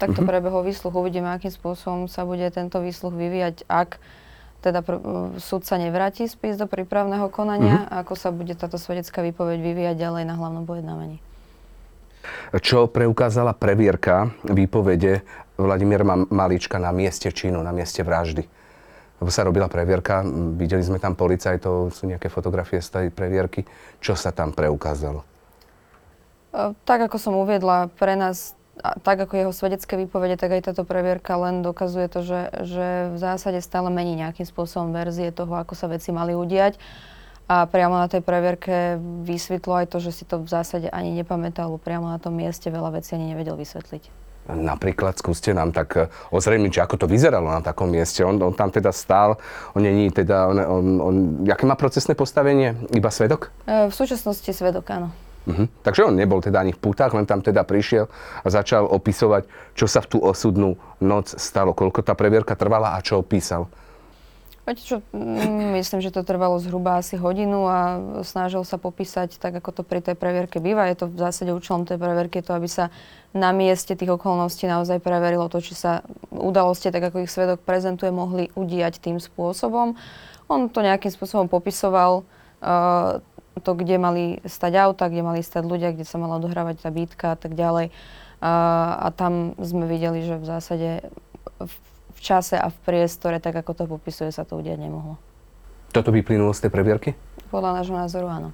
Takto 0.00 0.24
prebehol 0.24 0.64
výsluch. 0.64 0.96
Uvidíme, 0.96 1.28
akým 1.28 1.52
spôsobom 1.52 2.08
sa 2.08 2.24
bude 2.24 2.48
tento 2.48 2.80
výsluch 2.80 3.12
vyvíjať, 3.12 3.68
ak 3.68 4.00
teda 4.64 4.80
pr- 4.80 5.00
súd 5.36 5.68
sa 5.68 5.76
nevráti 5.76 6.24
spis 6.28 6.56
do 6.56 6.64
prípravného 6.64 7.28
konania 7.28 7.84
a 7.88 8.00
ako 8.00 8.16
sa 8.16 8.32
bude 8.32 8.56
táto 8.56 8.80
svedecká 8.80 9.20
výpoveď 9.20 9.60
vyvíjať 9.60 9.96
ďalej 9.96 10.24
na 10.24 10.34
hlavnom 10.36 10.64
pojednávaní. 10.64 11.20
Čo 12.60 12.84
preukázala 12.88 13.56
previerka 13.56 14.32
výpovede 14.44 15.24
Vladimíra 15.56 16.04
Ma- 16.04 16.28
Malíčka 16.28 16.76
na 16.76 16.92
mieste 16.92 17.32
činu, 17.32 17.64
na 17.64 17.72
mieste 17.72 18.04
vraždy? 18.04 18.44
Lebo 19.20 19.28
sa 19.28 19.44
robila 19.44 19.68
previerka, 19.68 20.24
videli 20.56 20.80
sme 20.80 20.96
tam 20.96 21.12
policajtov, 21.12 21.92
sú 21.92 22.08
nejaké 22.08 22.32
fotografie 22.32 22.80
z 22.80 22.88
tej 22.88 23.06
previerky. 23.12 23.68
Čo 24.00 24.16
sa 24.16 24.32
tam 24.32 24.52
preukázalo? 24.56 25.20
E, 26.56 26.72
Tak 26.88 27.08
ako 27.08 27.16
som 27.20 27.36
uviedla, 27.36 27.92
pre 28.00 28.16
nás, 28.16 28.56
tak 28.80 29.16
ako 29.28 29.34
jeho 29.36 29.52
svedecké 29.52 29.94
výpovede, 30.00 30.40
tak 30.40 30.56
aj 30.56 30.72
táto 30.72 30.82
previerka 30.88 31.36
len 31.36 31.60
dokazuje 31.60 32.08
to, 32.08 32.24
že, 32.24 32.40
že 32.64 32.86
v 33.12 33.16
zásade 33.20 33.60
stále 33.60 33.92
mení 33.92 34.16
nejakým 34.16 34.48
spôsobom 34.48 34.90
verzie 34.90 35.30
toho, 35.30 35.52
ako 35.54 35.76
sa 35.76 35.86
veci 35.86 36.10
mali 36.10 36.32
udiať. 36.32 36.80
A 37.50 37.66
priamo 37.66 37.98
na 37.98 38.06
tej 38.06 38.22
previerke 38.22 39.02
vysvetlo 39.26 39.82
aj 39.82 39.90
to, 39.90 39.98
že 39.98 40.22
si 40.22 40.24
to 40.24 40.38
v 40.38 40.46
zásade 40.46 40.86
ani 40.86 41.10
nepamätal, 41.10 41.74
priamo 41.82 42.06
na 42.06 42.22
tom 42.22 42.38
mieste 42.38 42.70
veľa 42.70 42.94
vecí 42.94 43.18
ani 43.18 43.34
nevedel 43.34 43.58
vysvetliť. 43.58 44.20
Napríklad 44.50 45.14
skúste 45.18 45.54
nám 45.54 45.70
tak 45.70 45.88
e, 45.94 46.00
ozrejmiť, 46.34 46.70
že 46.78 46.80
ako 46.82 47.04
to 47.04 47.06
vyzeralo 47.06 47.50
na 47.50 47.62
takom 47.62 47.90
mieste. 47.90 48.24
On, 48.26 48.34
on 48.40 48.54
tam 48.54 48.70
teda 48.72 48.90
stál, 48.90 49.38
on 49.76 49.82
není 49.82 50.10
teda, 50.10 50.48
on, 50.50 50.58
on, 50.58 50.86
on, 51.02 51.14
aké 51.46 51.66
má 51.66 51.78
procesné 51.78 52.18
postavenie? 52.18 52.74
Iba 52.90 53.10
svedok? 53.14 53.50
E, 53.66 53.90
V 53.90 53.94
súčasnosti 53.94 54.50
svedok, 54.50 54.86
áno. 54.90 55.10
Mhm. 55.48 55.64
Takže 55.80 56.04
on 56.04 56.14
nebol 56.16 56.44
teda 56.44 56.60
ani 56.60 56.76
v 56.76 56.80
putách, 56.80 57.16
len 57.16 57.24
tam 57.24 57.40
teda 57.40 57.64
prišiel 57.64 58.08
a 58.44 58.46
začal 58.48 58.84
opisovať, 58.84 59.48
čo 59.72 59.88
sa 59.88 60.04
v 60.04 60.10
tú 60.12 60.18
osudnú 60.20 60.76
noc 61.00 61.32
stalo, 61.40 61.72
koľko 61.72 62.04
tá 62.04 62.12
previerka 62.12 62.52
trvala 62.52 62.96
a 62.96 62.98
čo 63.00 63.20
opísal. 63.20 63.68
Viete 64.70 64.86
čo, 64.86 64.96
mm, 65.10 65.74
myslím, 65.80 65.98
že 66.04 66.14
to 66.14 66.22
trvalo 66.22 66.60
zhruba 66.60 67.00
asi 67.00 67.16
hodinu 67.16 67.66
a 67.66 67.98
snažil 68.22 68.60
sa 68.62 68.78
popísať 68.78 69.40
tak, 69.40 69.56
ako 69.56 69.80
to 69.80 69.82
pri 69.82 69.98
tej 70.04 70.14
previerke 70.14 70.60
býva. 70.60 70.86
Je 70.92 71.00
to 71.00 71.10
v 71.10 71.16
zásade 71.16 71.50
účelom 71.50 71.88
tej 71.88 71.96
previerky 71.96 72.38
to, 72.38 72.52
aby 72.54 72.68
sa 72.68 72.92
na 73.34 73.50
mieste 73.56 73.98
tých 73.98 74.14
okolností 74.14 74.68
naozaj 74.68 75.02
preverilo 75.02 75.48
to, 75.50 75.64
či 75.64 75.74
sa 75.74 76.06
udalosti, 76.30 76.92
tak 76.92 77.08
ako 77.08 77.24
ich 77.24 77.32
svedok 77.34 77.64
prezentuje, 77.64 78.12
mohli 78.12 78.52
udiať 78.52 79.02
tým 79.02 79.16
spôsobom. 79.18 79.98
On 80.46 80.60
to 80.70 80.86
nejakým 80.86 81.10
spôsobom 81.10 81.50
popisoval, 81.50 82.22
uh, 82.62 83.18
to, 83.58 83.74
kde 83.74 83.98
mali 83.98 84.24
stať 84.46 84.72
auta, 84.78 85.10
kde 85.10 85.26
mali 85.26 85.40
stať 85.42 85.66
ľudia, 85.66 85.90
kde 85.90 86.06
sa 86.06 86.16
mala 86.22 86.38
odohrávať 86.38 86.86
tá 86.86 86.90
bítka 86.94 87.34
a 87.34 87.38
tak 87.38 87.58
ďalej. 87.58 87.90
Uh, 88.40 89.04
a 89.04 89.12
tam 89.12 89.52
sme 89.60 89.84
videli, 89.84 90.24
že 90.24 90.40
v 90.40 90.44
zásade 90.48 90.88
v, 91.60 91.74
v 92.16 92.20
čase 92.22 92.56
a 92.56 92.72
v 92.72 92.78
priestore, 92.86 93.36
tak 93.42 93.58
ako 93.58 93.72
to 93.76 93.84
popisuje, 93.84 94.32
sa 94.32 94.48
to 94.48 94.56
udiať 94.56 94.80
nemohlo. 94.80 95.20
Toto 95.90 96.14
vyplynulo 96.14 96.54
z 96.54 96.66
tej 96.66 96.70
previerky? 96.72 97.10
Podľa 97.50 97.82
nášho 97.82 97.96
názoru 97.98 98.30
áno. 98.30 98.50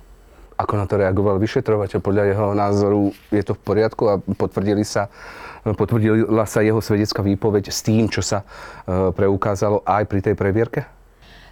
Ako 0.57 0.81
na 0.81 0.89
to 0.89 0.97
reagoval 0.97 1.37
vyšetrovateľ? 1.37 2.01
Podľa 2.01 2.25
jeho 2.33 2.47
názoru 2.57 3.03
je 3.29 3.43
to 3.45 3.53
v 3.53 3.61
poriadku 3.61 4.03
a 4.09 4.17
potvrdili 4.17 4.89
sa, 4.89 5.13
potvrdila 5.69 6.49
sa 6.49 6.65
jeho 6.65 6.81
svedecká 6.81 7.21
výpoveď 7.21 7.69
s 7.69 7.85
tým, 7.85 8.09
čo 8.09 8.25
sa 8.25 8.41
e, 8.41 9.13
preukázalo 9.13 9.85
aj 9.85 10.09
pri 10.09 10.21
tej 10.25 10.33
previerke? 10.33 10.96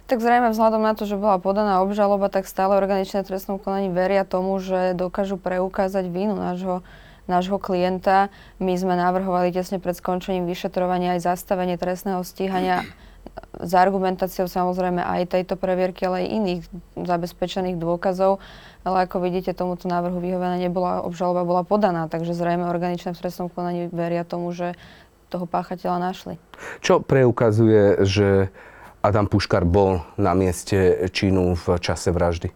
Tak 0.05 0.21
zrejme 0.21 0.53
vzhľadom 0.53 0.85
na 0.85 0.93
to, 0.93 1.09
že 1.09 1.17
bola 1.17 1.41
podaná 1.41 1.81
obžaloba, 1.81 2.29
tak 2.29 2.45
stále 2.45 2.77
organičné 2.77 3.25
trestnom 3.25 3.57
konaní 3.57 3.89
veria 3.89 4.21
tomu, 4.21 4.61
že 4.61 4.93
dokážu 4.93 5.41
preukázať 5.41 6.05
vínu 6.13 6.37
nášho, 6.37 6.85
nášho 7.25 7.57
klienta. 7.57 8.29
My 8.61 8.77
sme 8.77 8.93
navrhovali 8.93 9.49
tesne 9.49 9.81
pred 9.81 9.97
skončením 9.97 10.45
vyšetrovania 10.45 11.17
aj 11.17 11.25
zastavenie 11.25 11.73
trestného 11.81 12.21
stíhania 12.21 12.85
s 13.57 13.71
argumentáciou 13.73 14.45
samozrejme 14.45 15.01
aj 15.01 15.33
tejto 15.33 15.55
previerky, 15.57 16.05
ale 16.05 16.25
aj 16.25 16.27
iných 16.29 16.61
zabezpečených 16.93 17.77
dôkazov. 17.79 18.37
Ale 18.85 19.09
ako 19.09 19.23
vidíte, 19.23 19.57
tomuto 19.57 19.89
návrhu 19.89 20.21
vyhovená 20.21 20.61
nebola, 20.61 21.01
obžaloba 21.01 21.41
bola 21.41 21.63
podaná, 21.65 22.05
takže 22.05 22.37
zrejme 22.37 22.69
organičné 22.69 23.17
v 23.17 23.21
trestnom 23.25 23.49
konaní 23.49 23.89
veria 23.89 24.21
tomu, 24.21 24.53
že 24.53 24.77
toho 25.33 25.49
páchateľa 25.49 25.97
našli. 25.97 26.37
Čo 26.85 27.01
preukazuje, 27.01 28.05
že 28.05 28.53
Adam 29.05 29.29
Puškar 29.29 29.61
bol 29.69 30.01
na 30.17 30.33
mieste 30.33 31.05
činu 31.13 31.53
v 31.53 31.77
čase 31.77 32.09
vraždy? 32.09 32.49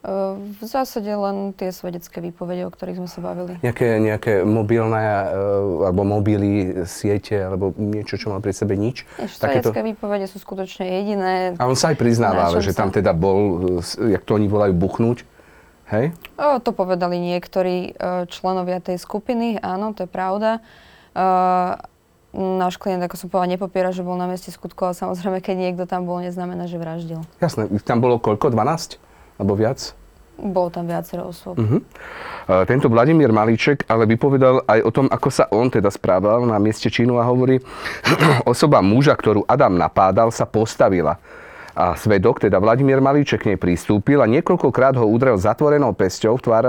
V 0.00 0.60
zásade 0.64 1.12
len 1.12 1.52
tie 1.52 1.68
svedecké 1.68 2.24
výpovede, 2.24 2.64
o 2.64 2.72
ktorých 2.72 3.04
sme 3.04 3.08
sa 3.08 3.20
bavili. 3.20 3.60
Nejaké, 3.60 4.00
nejaké 4.00 4.32
mobilné, 4.48 5.04
e, 5.04 5.26
alebo 5.84 6.08
mobily, 6.08 6.72
siete, 6.88 7.36
alebo 7.36 7.76
niečo, 7.76 8.16
čo 8.16 8.32
mal 8.32 8.40
pri 8.40 8.56
sebe 8.56 8.80
nič? 8.80 9.04
Svedecké 9.28 9.84
výpovede 9.84 10.24
sú 10.24 10.40
skutočne 10.40 10.88
jediné. 10.88 11.52
A 11.60 11.68
on 11.68 11.76
sa 11.76 11.92
aj 11.92 12.00
priznáva, 12.00 12.48
čom 12.48 12.64
že 12.64 12.72
tam 12.72 12.88
sa- 12.88 13.04
teda 13.04 13.12
bol, 13.12 13.60
e, 13.84 14.16
jak 14.16 14.24
to 14.24 14.40
oni 14.40 14.48
volajú, 14.48 14.72
buchnúť. 14.72 15.28
Hej? 15.92 16.16
O, 16.40 16.56
to 16.64 16.72
povedali 16.72 17.20
niektorí 17.20 17.92
e, 17.92 18.24
členovia 18.32 18.80
tej 18.80 18.96
skupiny, 18.96 19.60
áno, 19.60 19.92
to 19.92 20.08
je 20.08 20.10
pravda. 20.10 20.64
E, 21.12 21.20
náš 22.34 22.78
klient, 22.78 23.02
ako 23.02 23.16
som 23.18 23.26
povedala, 23.26 23.54
nepopiera, 23.58 23.90
že 23.90 24.06
bol 24.06 24.14
na 24.14 24.30
mieste 24.30 24.54
skutku, 24.54 24.86
ale 24.86 24.94
samozrejme, 24.94 25.42
keď 25.42 25.56
niekto 25.58 25.84
tam 25.86 26.06
bol, 26.06 26.22
neznamená, 26.22 26.70
že 26.70 26.78
vraždil. 26.78 27.20
Jasné, 27.42 27.66
tam 27.82 27.98
bolo 27.98 28.22
koľko? 28.22 28.54
12? 28.54 29.02
Alebo 29.42 29.52
viac? 29.58 29.94
Bolo 30.40 30.72
tam 30.72 30.88
viacero 30.88 31.28
osôb. 31.28 31.60
Uh-huh. 31.60 31.84
Tento 32.64 32.88
Vladimír 32.88 33.28
Malíček 33.28 33.84
ale 33.92 34.08
vypovedal 34.08 34.64
aj 34.64 34.80
o 34.80 34.90
tom, 34.90 35.06
ako 35.12 35.28
sa 35.28 35.44
on 35.52 35.68
teda 35.68 35.92
správal 35.92 36.48
na 36.48 36.56
mieste 36.56 36.88
činu 36.88 37.20
a 37.20 37.28
hovorí, 37.28 37.60
osoba 38.48 38.80
muža, 38.80 39.12
ktorú 39.12 39.44
Adam 39.44 39.76
napádal, 39.76 40.32
sa 40.32 40.48
postavila. 40.48 41.20
A 41.74 41.96
svedok, 41.98 42.42
teda 42.42 42.60
Vladimír 42.62 43.00
Malíček, 43.02 43.40
k 43.40 43.54
nej 43.54 43.58
pristúpil 43.58 44.20
a 44.20 44.28
niekoľkokrát 44.28 45.00
ho 45.00 45.08
udrel 45.08 45.40
zatvorenou 45.40 45.96
pesťou, 45.96 46.36
v, 46.36 46.42
tvár, 46.44 46.64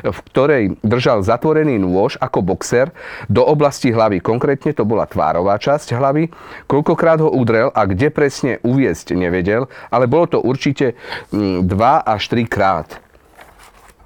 v 0.00 0.18
ktorej 0.32 0.62
držal 0.80 1.20
zatvorený 1.20 1.76
nôž 1.76 2.16
ako 2.16 2.40
boxer 2.40 2.88
do 3.28 3.44
oblasti 3.44 3.92
hlavy. 3.92 4.24
Konkrétne 4.24 4.72
to 4.72 4.88
bola 4.88 5.04
tvárová 5.04 5.60
časť 5.60 5.92
hlavy. 5.92 6.32
Koľkokrát 6.64 7.20
ho 7.20 7.28
udrel 7.28 7.68
a 7.76 7.84
kde 7.84 8.08
presne 8.08 8.56
uviesť 8.64 9.12
nevedel, 9.12 9.68
ale 9.92 10.08
bolo 10.08 10.24
to 10.24 10.38
určite 10.40 10.96
2 11.28 11.68
až 12.02 12.22
3 12.32 12.48
krát. 12.48 13.03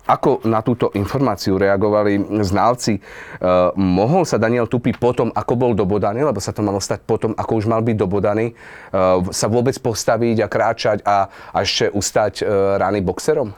Ako 0.09 0.41
na 0.49 0.65
túto 0.65 0.88
informáciu 0.97 1.61
reagovali 1.61 2.41
znalci? 2.41 2.97
E, 2.97 3.00
mohol 3.77 4.25
sa 4.25 4.41
Daniel 4.41 4.65
Tupy 4.65 4.97
potom, 4.97 5.29
ako 5.29 5.53
bol 5.53 5.73
dobodaný, 5.77 6.25
lebo 6.25 6.41
sa 6.41 6.57
to 6.57 6.65
malo 6.65 6.81
stať 6.81 7.05
potom, 7.05 7.37
ako 7.37 7.53
už 7.61 7.69
mal 7.69 7.85
byť 7.85 7.97
dobodaný, 8.00 8.50
e, 8.50 8.55
sa 9.29 9.47
vôbec 9.53 9.77
postaviť 9.77 10.41
a 10.41 10.49
kráčať 10.49 10.99
a, 11.05 11.29
a 11.29 11.57
ešte 11.61 11.93
ustať 11.93 12.41
e, 12.41 12.45
rány 12.81 13.05
boxerom? 13.05 13.53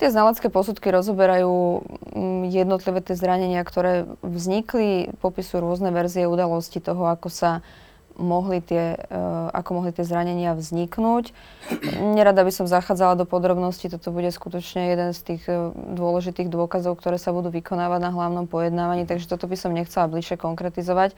Tie 0.00 0.08
znalecké 0.08 0.48
posudky 0.48 0.88
rozoberajú 0.88 1.84
mm, 2.14 2.48
jednotlivé 2.48 3.04
tie 3.04 3.12
zranenia, 3.12 3.60
ktoré 3.66 4.08
vznikli, 4.24 5.12
popisujú 5.20 5.60
rôzne 5.60 5.92
verzie 5.92 6.24
udalosti 6.24 6.80
toho, 6.80 7.04
ako 7.10 7.28
sa 7.28 7.60
mohli 8.20 8.60
tie, 8.60 9.00
uh, 9.00 9.48
ako 9.56 9.80
mohli 9.80 9.96
tie 9.96 10.04
zranenia 10.04 10.52
vzniknúť. 10.52 11.32
Nerada 11.96 12.44
by 12.44 12.52
som 12.52 12.68
zachádzala 12.68 13.16
do 13.16 13.24
podrobností, 13.24 13.88
toto 13.88 14.12
bude 14.12 14.28
skutočne 14.28 14.92
jeden 14.92 15.10
z 15.16 15.20
tých 15.24 15.42
uh, 15.48 15.72
dôležitých 15.74 16.52
dôkazov, 16.52 17.00
ktoré 17.00 17.16
sa 17.16 17.32
budú 17.32 17.48
vykonávať 17.48 18.00
na 18.04 18.12
hlavnom 18.12 18.44
pojednávaní, 18.44 19.08
takže 19.08 19.26
toto 19.26 19.48
by 19.48 19.56
som 19.56 19.72
nechcela 19.72 20.06
bližšie 20.06 20.36
konkretizovať. 20.36 21.16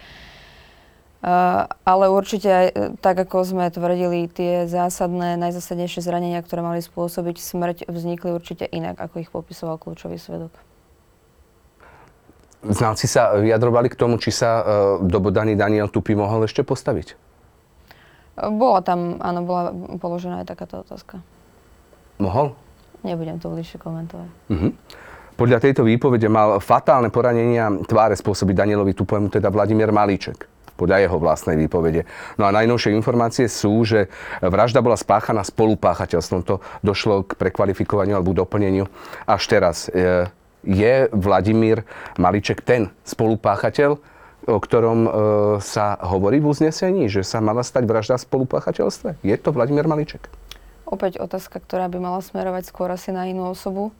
ale 1.87 2.05
určite 2.11 2.49
aj 2.51 2.67
tak, 2.99 3.15
ako 3.15 3.47
sme 3.47 3.71
tvrdili, 3.71 4.27
tie 4.27 4.67
zásadné, 4.67 5.39
najzásadnejšie 5.39 6.03
zranenia, 6.03 6.43
ktoré 6.43 6.67
mali 6.67 6.83
spôsobiť 6.83 7.37
smrť, 7.39 7.77
vznikli 7.87 8.35
určite 8.35 8.67
inak, 8.67 8.99
ako 8.99 9.23
ich 9.23 9.31
popisoval 9.31 9.79
kľúčový 9.79 10.19
svedok. 10.19 10.72
Znalci 12.63 13.11
sa 13.11 13.35
vyjadrovali 13.39 13.91
k 13.91 13.99
tomu, 13.99 14.23
či 14.23 14.31
sa 14.31 14.51
uh, 14.63 14.65
dobodaný 15.03 15.59
Daniel 15.59 15.91
Tupy 15.91 16.15
mohol 16.15 16.47
ešte 16.47 16.63
postaviť? 16.63 17.19
Bola 18.39 18.81
tam, 18.81 19.19
áno, 19.21 19.45
bola 19.45 19.75
položená 20.01 20.47
aj 20.47 20.55
takáto 20.55 20.81
otázka. 20.81 21.21
Mohol? 22.23 22.55
Nebudem 23.03 23.43
to 23.43 23.51
bližšie 23.51 23.83
komentovať. 23.83 24.31
Uh-huh. 24.49 24.73
Podľa 25.35 25.59
tejto 25.59 25.83
výpovede 25.83 26.31
mal 26.31 26.63
fatálne 26.63 27.11
poranenia 27.11 27.67
tváre 27.85 28.15
spôsobiť 28.15 28.55
Danielovi 28.55 28.95
Tupému 28.95 29.27
teda 29.27 29.51
Vladimír 29.51 29.91
Malíček 29.91 30.53
podľa 30.73 31.05
jeho 31.05 31.17
vlastnej 31.21 31.55
výpovede. 31.55 32.09
No 32.41 32.49
a 32.49 32.51
najnovšie 32.51 32.97
informácie 32.97 33.47
sú, 33.47 33.85
že 33.87 34.11
vražda 34.41 34.83
bola 34.83 34.99
spáchaná 34.99 35.45
spolupáchateľstvom. 35.47 36.41
To 36.49 36.59
došlo 36.83 37.23
k 37.29 37.39
prekvalifikovaniu 37.39 38.19
alebo 38.19 38.35
doplneniu 38.35 38.89
až 39.29 39.43
teraz. 39.47 39.87
E, 39.93 40.27
je 40.63 41.11
Vladimír 41.11 41.85
Maliček 42.19 42.63
ten 42.63 42.91
spolupáchateľ, 43.03 43.91
o 44.43 44.59
ktorom 44.59 45.01
e, 45.07 45.11
sa 45.63 45.95
hovorí 46.03 46.43
v 46.43 46.51
uznesení, 46.51 47.07
že 47.07 47.23
sa 47.23 47.39
mala 47.39 47.63
stať 47.63 47.87
vražda 47.87 48.19
v 48.19 48.27
spolupáchateľstve? 48.27 49.23
Je 49.23 49.37
to 49.39 49.55
Vladimír 49.55 49.87
Maliček? 49.87 50.27
Opäť 50.87 51.23
otázka, 51.23 51.63
ktorá 51.63 51.87
by 51.89 51.99
mala 52.03 52.21
smerovať 52.21 52.69
skôr 52.69 52.91
asi 52.91 53.15
na 53.15 53.31
inú 53.31 53.49
osobu. 53.49 53.95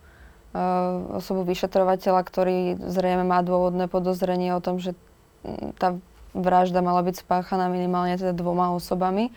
Uh, 0.53 1.17
osobu 1.17 1.49
vyšetrovateľa, 1.49 2.21
ktorý 2.29 2.77
zrejme 2.77 3.25
má 3.25 3.41
dôvodné 3.41 3.89
podozrenie 3.89 4.53
o 4.53 4.61
tom, 4.61 4.77
že 4.77 4.93
tá 5.81 5.97
vražda 6.37 6.85
mala 6.85 7.01
byť 7.01 7.25
spáchaná 7.25 7.73
minimálne 7.73 8.21
teda 8.21 8.37
dvoma 8.37 8.77
osobami. 8.77 9.33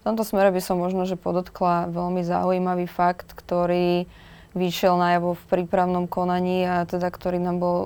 V 0.00 0.02
tomto 0.04 0.22
smere 0.24 0.54
by 0.54 0.60
som 0.62 0.80
možno, 0.80 1.04
že 1.04 1.18
podotkla 1.18 1.90
veľmi 1.92 2.22
zaujímavý 2.22 2.86
fakt, 2.88 3.34
ktorý 3.34 4.08
vyšiel 4.56 4.96
najavo 4.96 5.36
v 5.36 5.44
prípravnom 5.52 6.08
konaní 6.08 6.64
a 6.64 6.88
teda 6.88 7.12
ktorý 7.12 7.36
nám 7.38 7.60
bol 7.60 7.76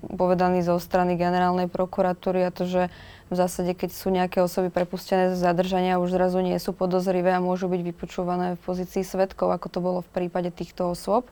povedaný 0.00 0.64
zo 0.64 0.80
strany 0.80 1.16
generálnej 1.16 1.68
prokuratúry 1.68 2.44
a 2.44 2.54
to, 2.54 2.64
že 2.64 2.82
v 3.30 3.34
zásade, 3.38 3.72
keď 3.78 3.90
sú 3.94 4.08
nejaké 4.10 4.42
osoby 4.42 4.72
prepustené 4.72 5.32
z 5.32 5.38
zadržania, 5.38 6.02
už 6.02 6.10
zrazu 6.10 6.42
nie 6.42 6.58
sú 6.58 6.74
podozrivé 6.74 7.30
a 7.30 7.44
môžu 7.44 7.70
byť 7.70 7.80
vypočúvané 7.94 8.58
v 8.58 8.60
pozícii 8.64 9.06
svetkov, 9.06 9.54
ako 9.54 9.66
to 9.70 9.78
bolo 9.78 9.98
v 10.02 10.10
prípade 10.10 10.50
týchto 10.50 10.92
osôb 10.92 11.30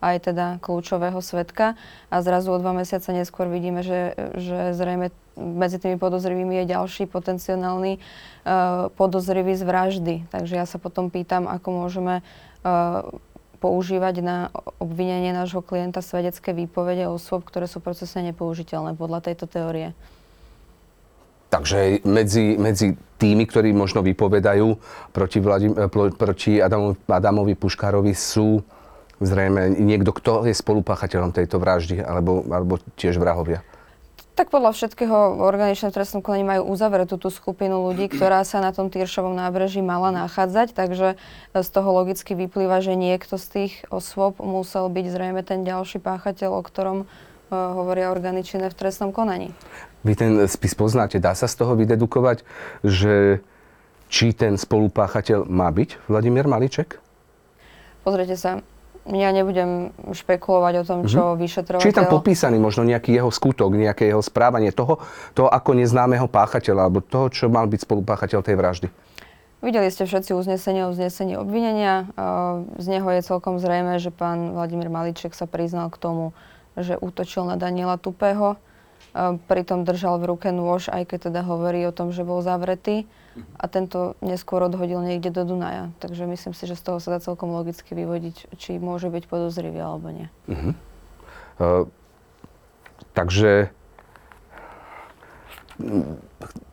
aj 0.00 0.32
teda 0.32 0.46
kľúčového 0.64 1.20
svetka 1.20 1.76
a 2.08 2.16
zrazu 2.24 2.56
o 2.56 2.58
dva 2.60 2.72
mesiace 2.72 3.12
neskôr 3.12 3.52
vidíme, 3.52 3.84
že, 3.84 4.16
že 4.40 4.72
zrejme 4.72 5.12
medzi 5.36 5.76
tými 5.80 5.96
podozrivými 6.00 6.64
je 6.64 6.72
ďalší 6.72 7.04
potenciálny 7.08 8.00
uh, 8.00 8.88
podozrivý 8.96 9.56
z 9.56 9.62
vraždy. 9.64 10.14
Takže 10.32 10.54
ja 10.56 10.64
sa 10.64 10.80
potom 10.80 11.08
pýtam, 11.08 11.48
ako 11.48 11.84
môžeme 11.84 12.20
uh, 12.64 13.12
používať 13.60 14.24
na 14.24 14.36
obvinenie 14.80 15.36
nášho 15.36 15.60
klienta 15.60 16.00
svedecké 16.00 16.56
výpovede 16.56 17.06
osôb, 17.06 17.44
ktoré 17.44 17.68
sú 17.68 17.78
procesne 17.84 18.32
nepoužiteľné 18.32 18.96
podľa 18.96 19.30
tejto 19.30 19.44
teórie. 19.46 19.92
Takže 21.50 22.06
medzi, 22.06 22.54
medzi 22.56 22.94
tými, 23.18 23.44
ktorí 23.44 23.74
možno 23.74 24.00
vypovedajú 24.06 24.78
proti, 25.10 25.38
Vladim, 25.42 25.74
proti 26.14 26.62
Adamovi, 26.62 26.96
Adamovi 27.10 27.54
Puškárovi 27.58 28.14
sú 28.14 28.62
zrejme 29.20 29.76
niekto, 29.76 30.16
kto 30.16 30.48
je 30.48 30.56
spolupáchateľom 30.56 31.36
tejto 31.36 31.60
vraždy, 31.60 32.00
alebo, 32.00 32.46
alebo 32.48 32.80
tiež 32.96 33.20
vrahovia? 33.20 33.60
Tak 34.40 34.48
podľa 34.48 34.72
všetkého 34.72 35.36
organičné 35.36 35.92
trestnom 35.92 36.24
konaní 36.24 36.48
majú 36.48 36.72
uzavretú 36.72 37.20
tú 37.20 37.28
skupinu 37.28 37.84
ľudí, 37.92 38.08
ktorá 38.16 38.40
sa 38.48 38.64
na 38.64 38.72
tom 38.72 38.88
Tyršovom 38.88 39.36
nábreží 39.36 39.84
mala 39.84 40.08
nachádzať, 40.16 40.72
takže 40.72 41.20
z 41.52 41.68
toho 41.68 41.92
logicky 41.92 42.32
vyplýva, 42.32 42.80
že 42.80 42.96
niekto 42.96 43.36
z 43.36 43.46
tých 43.52 43.72
osôb 43.92 44.40
musel 44.40 44.88
byť 44.88 45.06
zrejme 45.12 45.44
ten 45.44 45.60
ďalší 45.60 46.00
páchateľ, 46.00 46.56
o 46.56 46.62
ktorom 46.64 46.98
uh, 47.04 47.06
hovoria 47.52 48.08
orgány 48.08 48.40
činné 48.40 48.72
v 48.72 48.80
trestnom 48.80 49.12
konaní. 49.12 49.52
Vy 50.08 50.16
ten 50.16 50.32
spis 50.48 50.72
poznáte, 50.72 51.20
dá 51.20 51.36
sa 51.36 51.44
z 51.44 51.60
toho 51.60 51.76
vydedukovať, 51.76 52.40
že 52.80 53.44
či 54.08 54.32
ten 54.32 54.56
spolupáchateľ 54.56 55.52
má 55.52 55.68
byť 55.68 56.08
Vladimír 56.08 56.48
Maliček? 56.48 56.96
Pozrite 58.08 58.40
sa, 58.40 58.64
ja 59.10 59.34
nebudem 59.34 59.90
špekulovať 60.14 60.74
o 60.80 60.84
tom, 60.86 61.00
čo 61.10 61.34
mm-hmm. 61.34 61.40
vyšetrovateľ... 61.42 61.84
Či 61.84 61.90
je 61.90 61.98
tam 61.98 62.10
popísaný 62.10 62.62
možno 62.62 62.86
nejaký 62.86 63.10
jeho 63.18 63.30
skutok, 63.34 63.74
nejaké 63.74 64.06
jeho 64.06 64.22
správanie 64.22 64.70
toho, 64.70 65.02
toho 65.34 65.50
ako 65.50 65.74
neznámeho 65.74 66.30
páchateľa, 66.30 66.86
alebo 66.86 67.02
toho, 67.02 67.26
čo 67.28 67.50
mal 67.50 67.66
byť 67.66 67.82
spolupáchateľ 67.82 68.40
tej 68.46 68.56
vraždy? 68.56 68.88
Videli 69.60 69.92
ste 69.92 70.08
všetci 70.08 70.32
uznesenie 70.32 70.88
o 70.88 70.94
uznesení 70.94 71.36
obvinenia. 71.36 72.08
Z 72.80 72.86
neho 72.88 73.04
je 73.12 73.20
celkom 73.20 73.60
zrejme, 73.60 74.00
že 74.00 74.08
pán 74.08 74.56
Vladimír 74.56 74.88
Maliček 74.88 75.36
sa 75.36 75.44
priznal 75.44 75.92
k 75.92 76.00
tomu, 76.00 76.32
že 76.80 76.96
útočil 76.96 77.44
na 77.44 77.60
Daniela 77.60 78.00
Tupého. 78.00 78.56
Pritom 79.50 79.84
držal 79.84 80.16
v 80.22 80.32
ruke 80.32 80.48
nôž, 80.48 80.88
aj 80.88 81.12
keď 81.12 81.28
teda 81.28 81.44
hovorí 81.44 81.84
o 81.84 81.92
tom, 81.92 82.08
že 82.08 82.24
bol 82.24 82.40
zavretý 82.40 83.04
a 83.38 83.64
tento 83.70 84.18
neskôr 84.18 84.66
odhodil 84.66 85.00
niekde 85.00 85.30
do 85.30 85.46
Dunaja. 85.46 85.94
Takže 86.02 86.26
myslím 86.26 86.52
si, 86.52 86.66
že 86.66 86.74
z 86.74 86.82
toho 86.82 86.98
sa 86.98 87.14
dá 87.14 87.18
celkom 87.22 87.54
logicky 87.54 87.94
vyvodiť, 87.94 88.58
či 88.58 88.82
môže 88.82 89.06
byť 89.06 89.24
podozrivý 89.30 89.78
alebo 89.78 90.10
nie. 90.10 90.26
Uh-huh. 90.50 90.72
Uh, 91.60 91.84
takže 93.14 93.70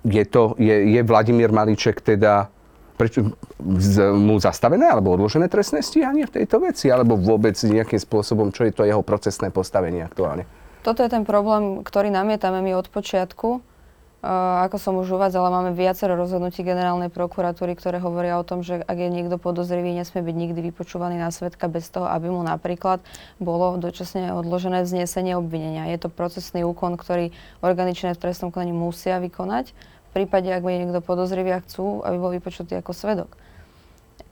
je, 0.03 0.23
to, 0.27 0.57
je, 0.57 0.75
je 0.97 1.01
Vladimír 1.05 1.53
Malíček 1.53 2.03
teda 2.03 2.49
prečo, 2.97 3.37
mu 4.17 4.41
zastavené 4.41 4.89
alebo 4.89 5.13
odložené 5.13 5.45
trestné 5.47 5.85
stíhanie 5.85 6.25
v 6.25 6.41
tejto 6.41 6.57
veci? 6.65 6.89
Alebo 6.89 7.13
vôbec 7.13 7.53
nejakým 7.53 8.01
spôsobom, 8.01 8.49
čo 8.49 8.65
je 8.65 8.73
to 8.73 8.83
jeho 8.83 9.05
procesné 9.05 9.53
postavenie 9.53 10.01
aktuálne? 10.01 10.49
Toto 10.81 11.05
je 11.05 11.09
ten 11.13 11.21
problém, 11.21 11.85
ktorý 11.85 12.09
namietame 12.09 12.59
my 12.65 12.73
od 12.73 12.89
počiatku 12.89 13.61
ako 14.25 14.81
som 14.81 14.97
už 14.97 15.13
uvádzala, 15.13 15.53
máme 15.53 15.71
viacero 15.77 16.17
rozhodnutí 16.17 16.65
generálnej 16.65 17.13
prokuratúry, 17.13 17.77
ktoré 17.77 18.01
hovoria 18.01 18.41
o 18.41 18.47
tom, 18.47 18.65
že 18.65 18.81
ak 18.81 18.97
je 18.97 19.13
niekto 19.13 19.37
podozrivý, 19.37 19.93
nesmie 19.93 20.25
byť 20.25 20.35
nikdy 20.35 20.59
vypočúvaný 20.73 21.21
na 21.21 21.29
svetka 21.29 21.69
bez 21.69 21.85
toho, 21.93 22.09
aby 22.09 22.33
mu 22.33 22.41
napríklad 22.41 23.05
bolo 23.37 23.77
dočasne 23.77 24.33
odložené 24.33 24.81
vznesenie 24.81 25.37
obvinenia. 25.37 25.85
Je 25.93 26.01
to 26.01 26.09
procesný 26.09 26.65
úkon, 26.65 26.97
ktorý 26.97 27.29
organičné 27.61 28.17
v 28.17 28.21
trestnom 28.25 28.49
konaní 28.49 28.73
musia 28.73 29.21
vykonať 29.21 29.77
v 29.77 30.09
prípade, 30.25 30.49
ak 30.49 30.65
je 30.65 30.81
niekto 30.81 30.99
podozrivý 31.05 31.53
a 31.53 31.61
chcú, 31.61 32.01
aby 32.01 32.17
bol 32.17 32.33
vypočutý 32.33 32.73
ako 32.81 32.97
svedok. 32.97 33.29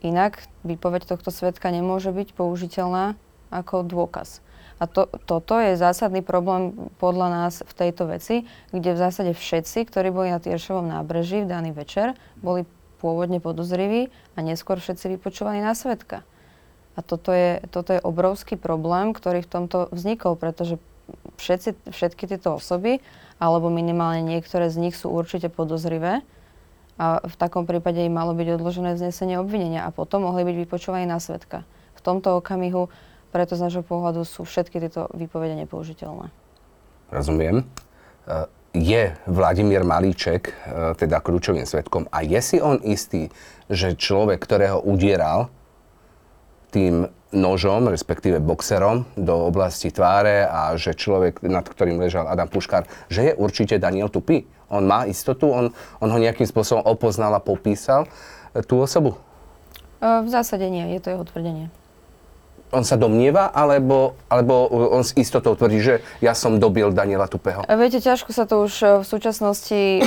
Inak 0.02 0.42
výpoveď 0.66 1.06
tohto 1.06 1.30
svetka 1.30 1.70
nemôže 1.70 2.10
byť 2.10 2.34
použiteľná 2.34 3.14
ako 3.54 3.86
dôkaz. 3.86 4.42
A 4.76 4.84
to, 4.84 5.08
toto 5.24 5.56
je 5.56 5.80
zásadný 5.80 6.20
problém 6.20 6.76
podľa 7.00 7.28
nás 7.32 7.64
v 7.64 7.72
tejto 7.72 8.12
veci, 8.12 8.44
kde 8.76 8.92
v 8.92 9.00
zásade 9.00 9.32
všetci, 9.32 9.88
ktorí 9.88 10.12
boli 10.12 10.28
na 10.28 10.36
Tieršovom 10.36 10.84
nábreží 10.84 11.40
v 11.44 11.48
daný 11.48 11.72
večer, 11.72 12.12
boli 12.44 12.68
pôvodne 13.00 13.40
podozriví 13.40 14.12
a 14.36 14.38
neskôr 14.44 14.76
všetci 14.76 15.16
vypočúvaní 15.16 15.64
na 15.64 15.72
svetka. 15.72 16.24
A 16.96 17.04
toto 17.04 17.32
je, 17.32 17.60
toto 17.72 17.92
je 17.92 18.00
obrovský 18.00 18.56
problém, 18.56 19.12
ktorý 19.12 19.44
v 19.44 19.52
tomto 19.52 19.78
vznikol, 19.92 20.36
pretože 20.36 20.80
všetci, 21.40 21.92
všetky 21.92 22.24
tieto 22.28 22.56
osoby, 22.56 23.04
alebo 23.36 23.68
minimálne 23.68 24.24
niektoré 24.24 24.72
z 24.72 24.80
nich 24.80 24.96
sú 24.96 25.12
určite 25.12 25.52
podozrivé 25.52 26.24
a 26.96 27.20
v 27.20 27.34
takom 27.36 27.68
prípade 27.68 28.00
im 28.00 28.16
malo 28.16 28.32
byť 28.32 28.56
odložené 28.56 28.96
znesenie 28.96 29.36
obvinenia 29.36 29.84
a 29.84 29.92
potom 29.92 30.24
mohli 30.24 30.48
byť 30.48 30.56
vypočúvaní 30.64 31.04
na 31.04 31.20
svetka. 31.20 31.68
V 31.96 32.00
tomto 32.00 32.40
okamihu 32.40 32.88
preto 33.36 33.52
z 33.52 33.68
nášho 33.68 33.84
pohľadu 33.84 34.24
sú 34.24 34.48
všetky 34.48 34.80
tieto 34.80 35.12
výpovede 35.12 35.60
nepoužiteľné. 35.60 36.32
Rozumiem. 37.12 37.60
E, 37.60 37.64
je 38.72 39.12
Vladimír 39.28 39.84
Malíček 39.84 40.48
e, 40.48 40.52
teda 40.96 41.20
kľúčovým 41.20 41.68
svetkom 41.68 42.08
a 42.08 42.24
je 42.24 42.40
si 42.40 42.56
on 42.64 42.80
istý, 42.80 43.28
že 43.68 43.92
človek, 43.92 44.40
ktorého 44.40 44.80
udieral 44.80 45.52
tým 46.72 47.12
nožom, 47.36 47.92
respektíve 47.92 48.40
boxerom 48.40 49.04
do 49.20 49.36
oblasti 49.44 49.92
tváre 49.92 50.48
a 50.48 50.72
že 50.80 50.96
človek, 50.96 51.44
nad 51.44 51.68
ktorým 51.68 52.00
ležal 52.00 52.24
Adam 52.32 52.48
Puškár, 52.48 52.88
že 53.12 53.28
je 53.28 53.32
určite 53.36 53.76
Daniel 53.76 54.08
Tupy. 54.08 54.48
On 54.72 54.80
má 54.80 55.04
istotu, 55.04 55.52
on, 55.52 55.76
on 56.00 56.08
ho 56.08 56.18
nejakým 56.18 56.48
spôsobom 56.48 56.88
opoznal 56.88 57.36
a 57.36 57.44
popísal 57.44 58.08
e, 58.56 58.64
tú 58.64 58.80
osobu? 58.80 59.20
V 60.00 60.28
zásade 60.28 60.64
nie, 60.72 60.96
je 60.96 61.00
to 61.04 61.12
jeho 61.12 61.24
tvrdenie 61.28 61.68
on 62.74 62.82
sa 62.82 62.98
domnieva, 62.98 63.46
alebo, 63.54 64.18
alebo 64.26 64.66
on 64.70 65.06
s 65.06 65.14
istotou 65.14 65.54
tvrdí, 65.54 65.78
že 65.78 65.94
ja 66.18 66.34
som 66.34 66.58
dobil 66.58 66.90
Daniela 66.90 67.30
Tupého? 67.30 67.62
Viete, 67.66 68.02
ťažko 68.02 68.30
sa 68.34 68.44
to 68.44 68.66
už 68.66 68.74
e, 68.82 68.86
v 69.00 69.04
súčasnosti 69.06 69.80
e, 69.98 70.00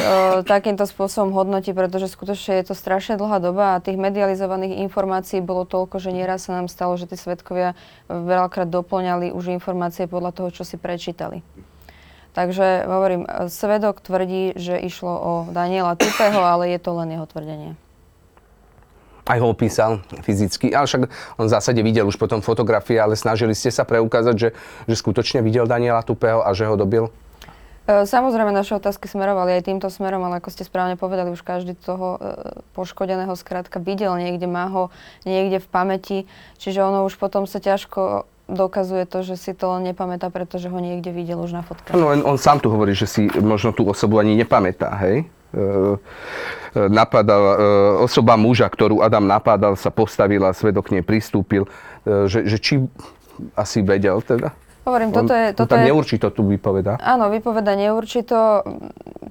takýmto 0.44 0.84
spôsobom 0.84 1.32
hodnotí, 1.32 1.72
pretože 1.72 2.12
skutočne 2.12 2.60
je 2.60 2.72
to 2.72 2.76
strašne 2.76 3.16
dlhá 3.16 3.40
doba 3.40 3.80
a 3.80 3.82
tých 3.84 3.96
medializovaných 3.96 4.84
informácií 4.84 5.40
bolo 5.40 5.64
toľko, 5.64 6.04
že 6.04 6.12
nieraz 6.12 6.48
sa 6.48 6.60
nám 6.60 6.68
stalo, 6.68 7.00
že 7.00 7.08
tí 7.08 7.16
svetkovia 7.16 7.80
veľakrát 8.12 8.68
doplňali 8.68 9.32
už 9.32 9.56
informácie 9.56 10.06
podľa 10.12 10.36
toho, 10.36 10.50
čo 10.52 10.64
si 10.68 10.76
prečítali. 10.76 11.42
Takže 12.38 12.86
hovorím, 12.86 13.26
e, 13.26 13.48
svedok 13.48 14.04
tvrdí, 14.04 14.54
že 14.60 14.78
išlo 14.78 15.14
o 15.16 15.32
Daniela 15.50 15.96
Tupého, 15.96 16.44
ale 16.44 16.76
je 16.76 16.80
to 16.80 16.92
len 16.94 17.16
jeho 17.16 17.26
tvrdenie. 17.26 17.74
Aj 19.30 19.38
ho 19.38 19.48
opísal 19.54 20.02
fyzicky, 20.26 20.74
ale 20.74 20.90
však 20.90 21.06
on 21.38 21.46
v 21.46 21.54
zásade 21.54 21.78
videl 21.86 22.10
už 22.10 22.18
potom 22.18 22.42
fotografie, 22.42 22.98
ale 22.98 23.14
snažili 23.14 23.54
ste 23.54 23.70
sa 23.70 23.86
preukázať, 23.86 24.36
že, 24.36 24.50
že 24.90 24.96
skutočne 24.98 25.46
videl 25.46 25.70
Daniela 25.70 26.02
Tupého 26.02 26.42
a 26.42 26.50
že 26.58 26.66
ho 26.66 26.74
dobil? 26.74 27.14
E, 27.86 28.10
Samozrejme, 28.10 28.50
naše 28.50 28.74
otázky 28.74 29.06
smerovali 29.06 29.62
aj 29.62 29.70
týmto 29.70 29.94
smerom, 29.94 30.26
ale 30.26 30.42
ako 30.42 30.50
ste 30.50 30.66
správne 30.66 30.98
povedali, 30.98 31.30
už 31.30 31.46
každý 31.46 31.78
toho 31.78 32.18
e, 32.18 32.20
poškodeného 32.74 33.38
skrátka 33.38 33.78
videl 33.78 34.18
niekde, 34.18 34.50
má 34.50 34.66
ho 34.66 34.90
niekde 35.30 35.62
v 35.62 35.68
pamäti, 35.70 36.18
čiže 36.58 36.82
ono 36.82 37.06
už 37.06 37.22
potom 37.22 37.46
sa 37.46 37.62
ťažko 37.62 38.26
dokazuje 38.50 39.06
to, 39.06 39.22
že 39.22 39.38
si 39.38 39.52
to 39.54 39.78
len 39.78 39.94
nepamätá, 39.94 40.34
pretože 40.34 40.74
ho 40.74 40.80
niekde 40.82 41.14
videl 41.14 41.38
už 41.38 41.54
na 41.54 41.62
fotkách. 41.62 41.94
No, 41.94 42.10
on, 42.10 42.26
on 42.26 42.38
sám 42.42 42.58
tu 42.58 42.74
hovorí, 42.74 42.98
že 42.98 43.06
si 43.06 43.30
možno 43.38 43.78
tú 43.78 43.86
osobu 43.86 44.18
ani 44.18 44.34
nepamätá, 44.34 44.90
hej? 45.06 45.30
E, 45.50 45.58
e, 45.58 46.90
napadal, 46.94 47.42
e, 47.42 47.56
osoba 48.06 48.38
muža, 48.38 48.70
ktorú 48.70 49.02
Adam 49.02 49.26
napádal, 49.26 49.74
sa 49.74 49.90
postavila, 49.90 50.54
svedok 50.54 50.94
k 50.94 51.00
nej 51.00 51.04
pristúpil, 51.04 51.66
že, 52.06 52.46
že 52.46 52.58
či 52.62 52.74
asi 53.58 53.82
vedel 53.82 54.22
teda? 54.22 54.54
Hovorím, 54.86 55.14
toto 55.14 55.34
je... 55.34 55.54
Toto 55.54 55.76
tam 55.76 55.86
je... 55.86 55.94
neurčito 55.94 56.28
tu 56.34 56.42
vypoveda. 56.50 56.98
Áno, 56.98 57.30
vypoveda 57.30 57.78
neurčito. 57.78 58.66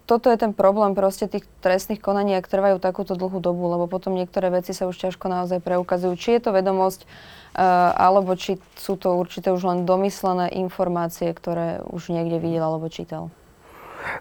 Toto 0.06 0.30
je 0.30 0.38
ten 0.38 0.54
problém 0.54 0.94
proste 0.94 1.26
tých 1.26 1.44
trestných 1.58 1.98
konaní, 1.98 2.38
ak 2.38 2.46
trvajú 2.46 2.78
takúto 2.78 3.18
dlhú 3.18 3.42
dobu, 3.42 3.66
lebo 3.66 3.90
potom 3.90 4.14
niektoré 4.14 4.54
veci 4.54 4.70
sa 4.70 4.86
už 4.86 4.94
ťažko 4.94 5.26
naozaj 5.26 5.58
preukazujú. 5.58 6.14
Či 6.14 6.38
je 6.38 6.40
to 6.46 6.50
vedomosť, 6.54 7.04
uh, 7.04 7.90
alebo 7.96 8.38
či 8.38 8.62
sú 8.78 8.94
to 8.94 9.18
určité 9.18 9.50
už 9.50 9.66
len 9.66 9.78
domyslené 9.82 10.52
informácie, 10.52 11.32
ktoré 11.34 11.82
už 11.90 12.14
niekde 12.14 12.38
videl 12.38 12.62
alebo 12.62 12.86
čítal. 12.86 13.34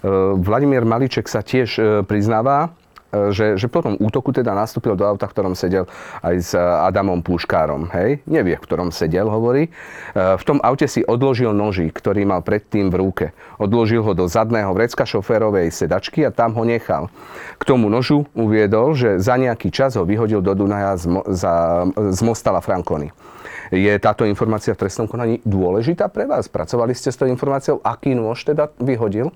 E, 0.03 0.07
Vladimír 0.37 0.83
Maliček 0.83 1.25
sa 1.31 1.39
tiež 1.39 1.69
e, 1.77 1.81
priznáva, 2.03 2.75
e, 3.13 3.31
že, 3.31 3.55
že 3.55 3.67
po 3.71 3.81
tom 3.81 3.95
útoku 3.97 4.35
teda 4.35 4.51
nastúpil 4.51 4.93
do 4.99 5.07
auta, 5.07 5.25
v 5.25 5.33
ktorom 5.33 5.53
sedel 5.55 5.89
aj 6.21 6.35
s 6.37 6.51
Adamom 6.57 7.23
Púškárom. 7.23 7.89
Hej? 7.95 8.21
Nevie, 8.27 8.59
v 8.59 8.63
ktorom 8.63 8.91
sedel, 8.91 9.31
hovorí. 9.31 9.71
V 10.13 10.43
tom 10.45 10.59
aute 10.61 10.85
si 10.89 11.01
odložil 11.05 11.55
nožík, 11.55 11.95
ktorý 11.95 12.27
mal 12.27 12.43
predtým 12.43 12.91
v 12.91 12.95
ruke. 12.99 13.25
Odložil 13.61 14.03
ho 14.03 14.11
do 14.17 14.27
zadného 14.27 14.73
vrecka 14.75 15.05
šoférovej 15.05 15.71
sedačky 15.71 16.27
a 16.27 16.33
tam 16.33 16.57
ho 16.57 16.63
nechal. 16.65 17.07
K 17.57 17.63
tomu 17.63 17.87
nožu 17.87 18.27
uviedol, 18.35 18.97
že 18.97 19.21
za 19.23 19.39
nejaký 19.39 19.71
čas 19.71 19.95
ho 19.95 20.03
vyhodil 20.03 20.41
do 20.41 20.53
Dunaja 20.57 20.97
z, 20.97 21.05
za, 21.31 21.85
z 21.91 22.19
Mostala 22.25 22.59
Frankony. 22.59 23.13
Je 23.67 23.91
táto 23.99 24.23
informácia 24.23 24.71
v 24.71 24.87
trestnom 24.87 25.11
konaní 25.11 25.43
dôležitá 25.43 26.07
pre 26.07 26.23
vás? 26.23 26.47
Pracovali 26.47 26.95
ste 26.95 27.11
s 27.11 27.19
tou 27.19 27.27
informáciou, 27.27 27.83
aký 27.83 28.15
nôž 28.15 28.47
teda 28.47 28.71
vyhodil? 28.79 29.27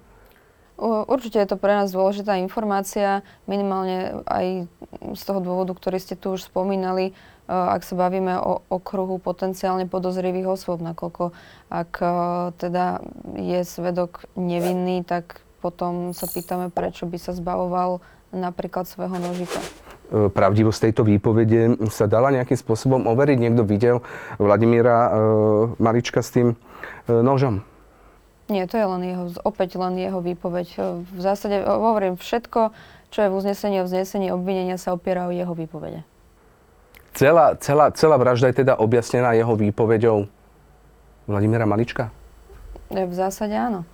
Určite 0.82 1.38
je 1.38 1.46
to 1.46 1.62
pre 1.62 1.78
nás 1.78 1.94
dôležitá 1.94 2.42
informácia, 2.42 3.22
minimálne 3.46 4.26
aj 4.26 4.66
z 5.14 5.22
toho 5.22 5.38
dôvodu, 5.38 5.78
ktorý 5.78 6.02
ste 6.02 6.18
tu 6.18 6.34
už 6.34 6.50
spomínali, 6.50 7.14
e, 7.14 7.54
ak 7.54 7.86
sa 7.86 7.94
bavíme 7.94 8.42
o 8.42 8.66
okruhu 8.66 9.22
potenciálne 9.22 9.86
podozrivých 9.86 10.58
osôb, 10.58 10.82
nakoľko 10.82 11.38
ak 11.70 11.92
e, 12.02 12.10
teda 12.58 12.98
je 13.38 13.62
svedok 13.62 14.26
nevinný, 14.34 15.06
tak 15.06 15.46
potom 15.62 16.18
sa 16.18 16.26
pýtame, 16.26 16.74
prečo 16.74 17.06
by 17.06 17.18
sa 17.22 17.38
zbavoval 17.38 18.02
napríklad 18.34 18.90
svojho 18.90 19.22
nožika. 19.22 19.62
E, 20.10 20.34
pravdivosť 20.34 20.90
tejto 20.90 21.06
výpovede 21.06 21.78
sa 21.94 22.10
dala 22.10 22.34
nejakým 22.34 22.58
spôsobom 22.58 23.06
overiť? 23.06 23.38
Niekto 23.38 23.70
videl 23.70 24.02
Vladimíra 24.42 25.14
Malička 25.78 26.26
s 26.26 26.34
tým 26.34 26.58
nožom? 27.06 27.62
Nie, 28.52 28.68
to 28.68 28.76
je 28.76 28.84
len 28.84 29.02
jeho, 29.08 29.26
opäť 29.48 29.80
len 29.80 29.96
jeho 29.96 30.20
výpoveď. 30.20 30.68
E, 30.76 30.80
V 31.08 31.20
zásade 31.24 31.64
o- 31.64 31.80
hovorím, 31.96 32.20
všetko, 32.20 32.76
čo 33.08 33.20
je 33.24 33.32
v 33.32 33.38
uznesení 33.40 33.80
o 33.80 33.88
vznesení 33.88 34.28
obvinenia, 34.36 34.76
sa 34.76 34.92
opiera 34.92 35.24
o 35.24 35.32
jeho 35.32 35.56
výpovede. 35.56 36.04
Celá, 37.16 37.56
celá, 37.60 37.96
celá 37.96 38.20
vražda 38.20 38.52
je 38.52 38.60
teda 38.64 38.76
objasnená 38.76 39.32
jeho 39.32 39.56
výpovedou 39.56 40.28
Vladimíra 41.32 41.64
Malička? 41.64 42.12
E, 42.92 43.08
V 43.08 43.14
zásade 43.16 43.56
áno. 43.56 43.88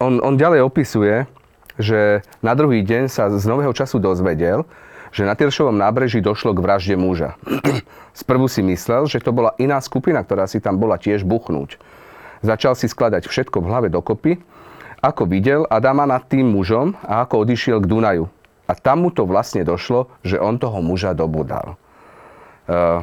On, 0.00 0.14
on 0.18 0.34
ďalej 0.34 0.64
opisuje, 0.64 1.28
že 1.76 2.24
na 2.40 2.56
druhý 2.56 2.80
deň 2.82 3.06
sa 3.06 3.28
z 3.30 3.44
nového 3.46 3.70
času 3.70 4.00
dozvedel, 4.00 4.64
že 5.12 5.28
na 5.28 5.36
Tyršovom 5.36 5.76
nábreží 5.76 6.24
došlo 6.24 6.56
k 6.56 6.62
vražde 6.62 6.96
muža. 6.96 7.36
Sprvu 8.20 8.48
si 8.48 8.64
myslel, 8.64 9.06
že 9.06 9.20
to 9.20 9.30
bola 9.30 9.52
iná 9.60 9.76
skupina, 9.78 10.24
ktorá 10.24 10.48
si 10.48 10.58
tam 10.58 10.80
bola 10.80 10.96
tiež 10.96 11.22
buchnúť. 11.22 11.76
Začal 12.40 12.72
si 12.76 12.88
skladať 12.88 13.28
všetko 13.28 13.60
v 13.60 13.68
hlave 13.68 13.88
dokopy, 13.92 14.40
ako 15.00 15.28
videl 15.28 15.64
Adama 15.68 16.04
nad 16.04 16.24
tým 16.28 16.48
mužom 16.48 16.96
a 17.04 17.24
ako 17.24 17.44
odišiel 17.48 17.80
k 17.84 17.88
Dunaju. 17.88 18.24
A 18.68 18.72
tam 18.76 19.04
mu 19.04 19.10
to 19.10 19.26
vlastne 19.26 19.66
došlo, 19.66 20.12
že 20.22 20.38
on 20.38 20.60
toho 20.60 20.78
muža 20.78 21.16
dobudal. 21.16 21.74
Uh, 22.70 23.02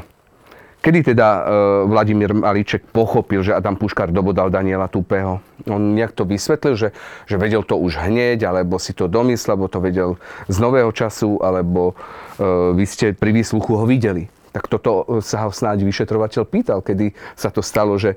Kedy 0.78 1.12
teda 1.12 1.28
e, 1.28 1.42
Vladimír 1.90 2.32
Malíček 2.32 2.86
pochopil, 2.96 3.44
že 3.44 3.52
Adam 3.52 3.76
Puškár 3.76 4.14
dobodal 4.14 4.54
Daniela 4.54 4.88
Tupého? 4.88 5.44
On 5.68 5.82
nejak 5.82 6.16
to 6.16 6.24
vysvetlil, 6.24 6.80
že, 6.80 6.90
že 7.28 7.36
vedel 7.36 7.66
to 7.66 7.76
už 7.76 7.98
hneď, 7.98 8.48
alebo 8.48 8.80
si 8.80 8.96
to 8.96 9.12
domyslel, 9.12 9.60
alebo 9.60 9.68
to 9.68 9.84
vedel 9.84 10.10
z 10.48 10.58
nového 10.62 10.88
času, 10.96 11.42
alebo 11.44 11.92
e, 11.92 12.78
vy 12.78 12.86
ste 12.88 13.12
pri 13.12 13.36
výsluchu 13.36 13.74
ho 13.74 13.84
videli. 13.84 14.30
Tak 14.54 14.70
toto 14.70 15.20
e, 15.20 15.26
sa 15.26 15.44
ho 15.44 15.52
snáď 15.52 15.82
vyšetrovateľ 15.82 16.44
pýtal, 16.46 16.80
kedy 16.86 17.12
sa 17.34 17.52
to 17.52 17.66
stalo, 17.66 18.00
že, 18.00 18.16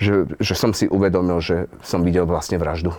že, 0.00 0.26
že 0.40 0.54
som 0.56 0.72
si 0.72 0.88
uvedomil, 0.88 1.38
že 1.44 1.68
som 1.84 2.00
videl 2.00 2.24
vlastne 2.24 2.56
vraždu. 2.56 2.96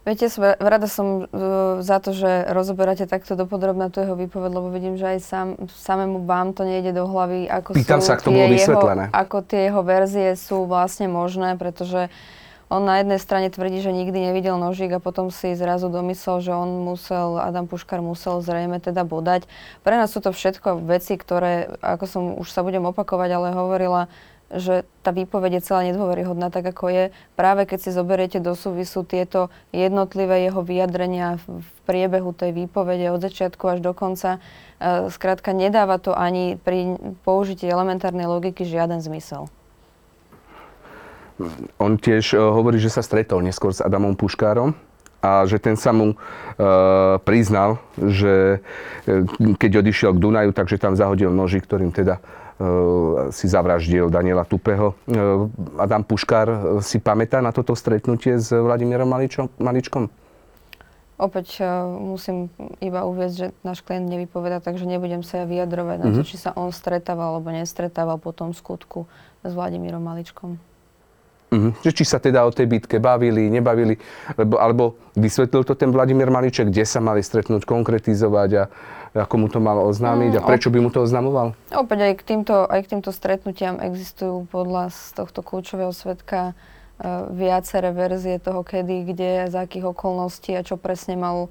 Viete, 0.00 0.32
rada 0.56 0.88
som 0.88 1.28
uh, 1.28 1.84
za 1.84 2.00
to, 2.00 2.16
že 2.16 2.48
rozoberáte 2.48 3.04
takto 3.04 3.36
dopodrobná 3.36 3.92
tú 3.92 4.00
jeho 4.00 4.16
výpoveď, 4.16 4.48
lebo 4.48 4.72
vidím, 4.72 4.96
že 4.96 5.12
aj 5.12 5.18
sám, 5.20 5.48
samému 5.68 6.24
vám 6.24 6.56
to 6.56 6.64
nejde 6.64 6.96
do 6.96 7.04
hlavy, 7.04 7.44
ako 7.44 7.76
Pýtam 7.76 8.00
sú 8.00 8.08
sa, 8.08 8.16
ak 8.16 8.24
to 8.24 8.32
bolo 8.32 8.48
jeho, 8.48 8.56
vysvetlené. 8.56 9.04
ako 9.12 9.44
tie 9.44 9.68
jeho 9.68 9.82
verzie 9.84 10.32
sú 10.40 10.64
vlastne 10.64 11.04
možné, 11.04 11.60
pretože 11.60 12.08
on 12.72 12.86
na 12.86 13.02
jednej 13.02 13.18
strane 13.18 13.50
tvrdí, 13.50 13.82
že 13.82 13.90
nikdy 13.92 14.30
nevidel 14.30 14.54
nožík 14.54 14.94
a 14.94 15.02
potom 15.02 15.28
si 15.28 15.58
zrazu 15.58 15.90
domyslel, 15.90 16.38
že 16.38 16.54
on 16.54 16.86
musel, 16.86 17.36
Adam 17.42 17.66
Puškar 17.66 17.98
musel 17.98 18.40
zrejme 18.40 18.78
teda 18.78 19.02
bodať. 19.02 19.50
Pre 19.82 19.94
nás 19.98 20.14
sú 20.14 20.22
to 20.22 20.30
všetko 20.30 20.78
veci, 20.86 21.18
ktoré, 21.18 21.76
ako 21.82 22.04
som 22.06 22.22
už 22.38 22.48
sa 22.48 22.62
budem 22.62 22.86
opakovať, 22.86 23.30
ale 23.36 23.48
hovorila, 23.52 24.06
že 24.50 24.82
tá 25.06 25.14
výpoveď 25.14 25.62
je 25.62 25.66
celá 25.66 25.86
nedôveryhodná, 25.86 26.50
tak 26.50 26.74
ako 26.74 26.90
je. 26.90 27.04
Práve 27.38 27.70
keď 27.70 27.78
si 27.86 27.90
zoberiete 27.94 28.38
do 28.42 28.58
súvisu 28.58 29.06
tieto 29.06 29.48
jednotlivé 29.70 30.50
jeho 30.50 30.66
vyjadrenia 30.66 31.38
v 31.46 31.76
priebehu 31.86 32.34
tej 32.34 32.50
výpovede 32.54 33.14
od 33.14 33.22
začiatku 33.22 33.62
až 33.70 33.78
do 33.78 33.94
konca, 33.94 34.42
e, 34.82 35.10
skrátka 35.10 35.54
nedáva 35.54 36.02
to 36.02 36.10
ani 36.10 36.58
pri 36.58 36.98
použití 37.22 37.70
elementárnej 37.70 38.26
logiky 38.26 38.66
žiaden 38.66 38.98
zmysel. 38.98 39.46
On 41.78 41.94
tiež 41.94 42.34
e, 42.34 42.36
hovorí, 42.36 42.82
že 42.82 42.90
sa 42.90 43.06
stretol 43.06 43.46
neskôr 43.46 43.70
s 43.70 43.80
Adamom 43.80 44.18
Puškárom 44.18 44.74
a 45.20 45.44
že 45.44 45.60
ten 45.60 45.76
sa 45.76 45.92
mu 45.92 46.12
e, 46.12 46.16
priznal, 47.22 47.76
že 48.00 48.64
e, 49.04 49.28
keď 49.56 49.84
odišiel 49.84 50.16
k 50.16 50.22
Dunaju, 50.22 50.50
takže 50.56 50.80
tam 50.80 50.96
zahodil 50.96 51.28
noži, 51.28 51.60
ktorým 51.60 51.92
teda 51.92 52.18
e, 52.18 52.39
si 53.32 53.46
zavraždil 53.48 54.12
Daniela 54.12 54.44
Tupého. 54.44 54.92
E, 55.08 55.16
Adam 55.80 56.04
Puškár 56.04 56.48
e, 56.48 56.58
si 56.84 57.00
pamätá 57.00 57.40
na 57.40 57.56
toto 57.56 57.72
stretnutie 57.72 58.36
s 58.36 58.52
Vladimírom 58.52 59.08
Maličom, 59.08 59.48
Maličkom? 59.56 60.12
Opäť 61.20 61.60
musím 62.00 62.48
iba 62.80 63.04
uviezť, 63.04 63.34
že 63.36 63.46
náš 63.60 63.84
klient 63.84 64.08
nevypoveda, 64.08 64.64
takže 64.64 64.88
nebudem 64.88 65.20
sa 65.20 65.44
ja 65.44 65.46
vyjadrovať 65.46 65.96
na 66.00 66.08
to, 66.16 66.24
či 66.24 66.40
sa 66.40 66.56
on 66.56 66.72
stretával 66.72 67.36
alebo 67.36 67.52
nestretával 67.52 68.16
po 68.16 68.32
tom 68.32 68.56
skutku 68.56 69.04
s 69.44 69.52
Vladimírom 69.52 70.00
Maličkom. 70.00 70.56
Mhm. 71.50 71.82
Že 71.82 71.90
či 71.92 72.04
sa 72.06 72.22
teda 72.22 72.46
o 72.46 72.50
tej 72.54 72.70
bitke 72.70 73.02
bavili, 73.02 73.50
nebavili, 73.50 73.98
lebo, 74.38 74.54
alebo 74.56 74.84
vysvetlil 75.18 75.66
to 75.66 75.74
ten 75.74 75.90
Vladimír 75.90 76.30
Maliček, 76.30 76.70
kde 76.70 76.86
sa 76.86 77.02
mali 77.02 77.26
stretnúť, 77.26 77.66
konkretizovať 77.66 78.50
a 78.56 78.62
ako 79.14 79.34
mu 79.42 79.46
to 79.50 79.58
malo 79.58 79.86
oznámiť 79.90 80.38
a 80.38 80.40
Mm, 80.40 80.46
prečo 80.46 80.68
by 80.70 80.78
mu 80.78 80.90
to 80.94 81.02
oznamoval? 81.02 81.58
Opäť 81.74 81.98
aj 82.06 82.14
k 82.18 82.22
týmto, 82.22 82.54
aj 82.66 82.80
k 82.86 82.90
týmto 82.94 83.10
stretnutiam 83.10 83.82
existujú 83.82 84.46
podľa 84.46 84.94
z 84.94 85.18
tohto 85.18 85.42
kľúčového 85.42 85.90
svetka 85.90 86.54
uh, 86.54 87.26
viaceré 87.34 87.90
verzie 87.90 88.38
toho, 88.38 88.62
kedy, 88.62 89.10
kde, 89.10 89.30
za 89.50 89.66
akých 89.66 89.90
okolností 89.90 90.54
a 90.54 90.62
čo 90.62 90.78
presne 90.78 91.18
mal 91.18 91.50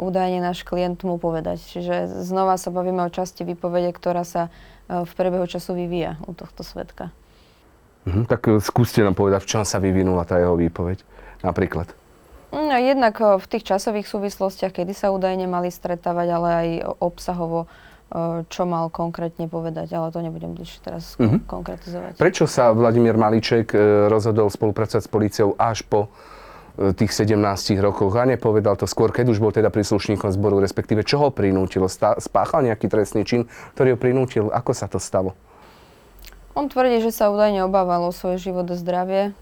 údajne 0.00 0.40
náš 0.40 0.64
klient 0.64 1.04
mu 1.04 1.20
povedať. 1.20 1.60
Čiže 1.60 2.24
znova 2.24 2.56
sa 2.56 2.72
bavíme 2.72 3.04
o 3.04 3.12
časti 3.12 3.44
výpovede, 3.44 3.92
ktorá 3.92 4.24
sa 4.24 4.48
uh, 4.48 5.04
v 5.04 5.12
priebehu 5.12 5.44
času 5.44 5.76
vyvíja 5.76 6.16
u 6.24 6.32
tohto 6.32 6.64
svetka. 6.64 7.12
Mhm. 8.06 8.30
Tak 8.30 8.40
e, 8.46 8.50
skúste 8.62 9.02
nám 9.02 9.18
povedať, 9.18 9.42
v 9.42 9.50
čom 9.50 9.62
sa 9.66 9.82
vyvinula 9.82 10.22
tá 10.22 10.38
jeho 10.38 10.54
výpoveď. 10.54 11.02
Napríklad. 11.42 11.90
No, 12.50 12.76
jednak 12.76 13.14
o, 13.18 13.36
v 13.36 13.46
tých 13.46 13.66
časových 13.66 14.06
súvislostiach, 14.06 14.72
kedy 14.72 14.92
sa 14.92 15.10
údajne 15.10 15.46
mali 15.46 15.68
stretávať, 15.68 16.28
ale 16.30 16.48
aj 16.48 16.68
obsahovo 17.00 17.66
čo 18.46 18.62
mal 18.70 18.86
konkrétne 18.86 19.50
povedať, 19.50 19.90
ale 19.90 20.14
to 20.14 20.22
nebudem 20.22 20.54
bližšie 20.54 20.78
teraz 20.78 21.18
Mhm. 21.18 21.42
konkretizovať. 21.50 22.14
Prečo 22.14 22.46
sa 22.46 22.70
Vladimír 22.70 23.18
Malíček 23.18 23.74
e, 23.74 24.06
rozhodol 24.06 24.46
spolupracovať 24.46 25.02
s 25.02 25.10
políciou 25.10 25.58
až 25.58 25.82
po 25.82 26.06
tých 26.76 27.10
17 27.10 27.80
rokoch 27.80 28.12
a 28.14 28.28
nepovedal 28.28 28.76
to 28.76 28.84
skôr, 28.84 29.08
keď 29.08 29.32
už 29.32 29.40
bol 29.40 29.48
teda 29.48 29.72
príslušníkom 29.72 30.28
zboru, 30.28 30.60
respektíve 30.60 31.02
čo 31.02 31.18
ho 31.18 31.32
prinútilo? 31.32 31.88
Spáchal 31.90 32.68
nejaký 32.68 32.86
trestný 32.86 33.24
čin, 33.24 33.48
ktorý 33.72 33.96
ho 33.96 33.98
prinútil? 33.98 34.52
Ako 34.52 34.76
sa 34.76 34.84
to 34.86 35.00
stalo? 35.00 35.32
On 36.52 36.68
tvrdí, 36.68 37.00
že 37.00 37.10
sa 37.10 37.32
údajne 37.32 37.64
obával 37.64 38.04
o 38.04 38.12
svoj 38.12 38.36
život 38.36 38.68
a 38.68 38.76
zdravie 38.76 39.32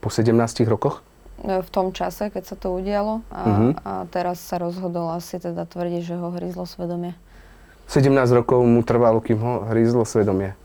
Po 0.00 0.08
17 0.08 0.32
rokoch? 0.66 1.04
E, 1.46 1.62
v 1.62 1.68
tom 1.70 1.94
čase, 1.94 2.28
keď 2.28 2.42
sa 2.44 2.56
to 2.58 2.74
udialo 2.74 3.22
a, 3.30 3.40
Mhm. 3.46 3.68
a 3.80 3.92
teraz 4.10 4.42
sa 4.42 4.58
rozhodol 4.58 5.14
asi 5.14 5.38
teda 5.38 5.62
tvrdí, 5.64 6.02
že 6.02 6.18
ho 6.18 6.34
hryzlo 6.34 6.66
svedomie. 6.66 7.14
17 7.86 8.34
rokov 8.34 8.66
mu 8.66 8.82
trvalo, 8.82 9.22
kým 9.22 9.38
ho 9.38 9.52
hrízlo 9.70 10.02
svedomie. 10.02 10.58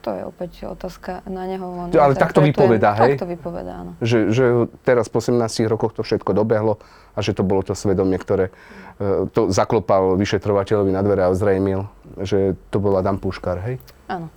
To 0.00 0.16
je 0.16 0.24
opäť 0.24 0.64
otázka 0.64 1.20
na 1.28 1.44
neho. 1.44 1.60
Len 1.60 1.92
Ale 1.92 2.16
tak 2.16 2.32
to 2.32 2.40
vypovedá, 2.40 2.96
hej? 3.04 3.20
Tak 3.20 3.24
to 3.24 3.28
vypovedá, 3.28 3.84
áno. 3.84 3.92
Že, 4.00 4.18
že 4.32 4.44
teraz 4.80 5.12
po 5.12 5.20
17 5.20 5.40
rokoch 5.68 5.92
to 5.92 6.00
všetko 6.00 6.32
dobehlo 6.32 6.80
a 7.12 7.20
že 7.20 7.36
to 7.36 7.44
bolo 7.44 7.60
to 7.60 7.76
svedomie, 7.76 8.16
ktoré 8.16 8.48
e, 8.96 9.28
to 9.28 9.52
zaklopal 9.52 10.16
vyšetrovateľovi 10.16 10.92
na 10.92 11.04
dvere 11.04 11.28
a 11.28 11.32
ozrejmil, 11.32 11.84
že 12.16 12.56
to 12.72 12.80
bol 12.80 12.96
Adam 12.96 13.20
Puškar, 13.20 13.60
hej? 13.60 13.76
Áno. 14.08 14.32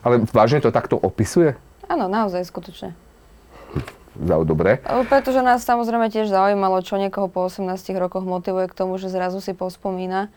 Ale 0.00 0.24
vážne 0.32 0.64
to 0.64 0.72
takto 0.72 0.96
opisuje? 0.96 1.52
Áno, 1.88 2.08
naozaj, 2.08 2.48
skutočne. 2.48 2.96
Zau, 4.16 4.42
dobre. 4.48 4.80
Pretože 5.12 5.44
nás 5.44 5.60
samozrejme 5.66 6.08
tiež 6.08 6.32
zaujímalo, 6.32 6.80
čo 6.80 6.96
niekoho 6.96 7.28
po 7.28 7.44
18 7.44 7.68
rokoch 8.00 8.24
motivuje 8.24 8.70
k 8.70 8.74
tomu, 8.76 8.96
že 8.96 9.12
zrazu 9.12 9.44
si 9.44 9.52
pospomína. 9.52 10.32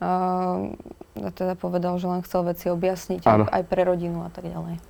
Uh, 0.00 0.72
a 1.20 1.28
teda 1.34 1.58
povedal, 1.58 1.98
že 2.00 2.08
len 2.08 2.24
chcel 2.24 2.46
veci 2.46 2.72
objasniť 2.72 3.20
Áno. 3.28 3.44
aj, 3.44 3.62
pre 3.68 3.84
rodinu 3.84 4.24
a 4.24 4.30
tak 4.32 4.48
ďalej. 4.48 4.80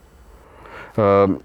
Ehm, 0.98 1.38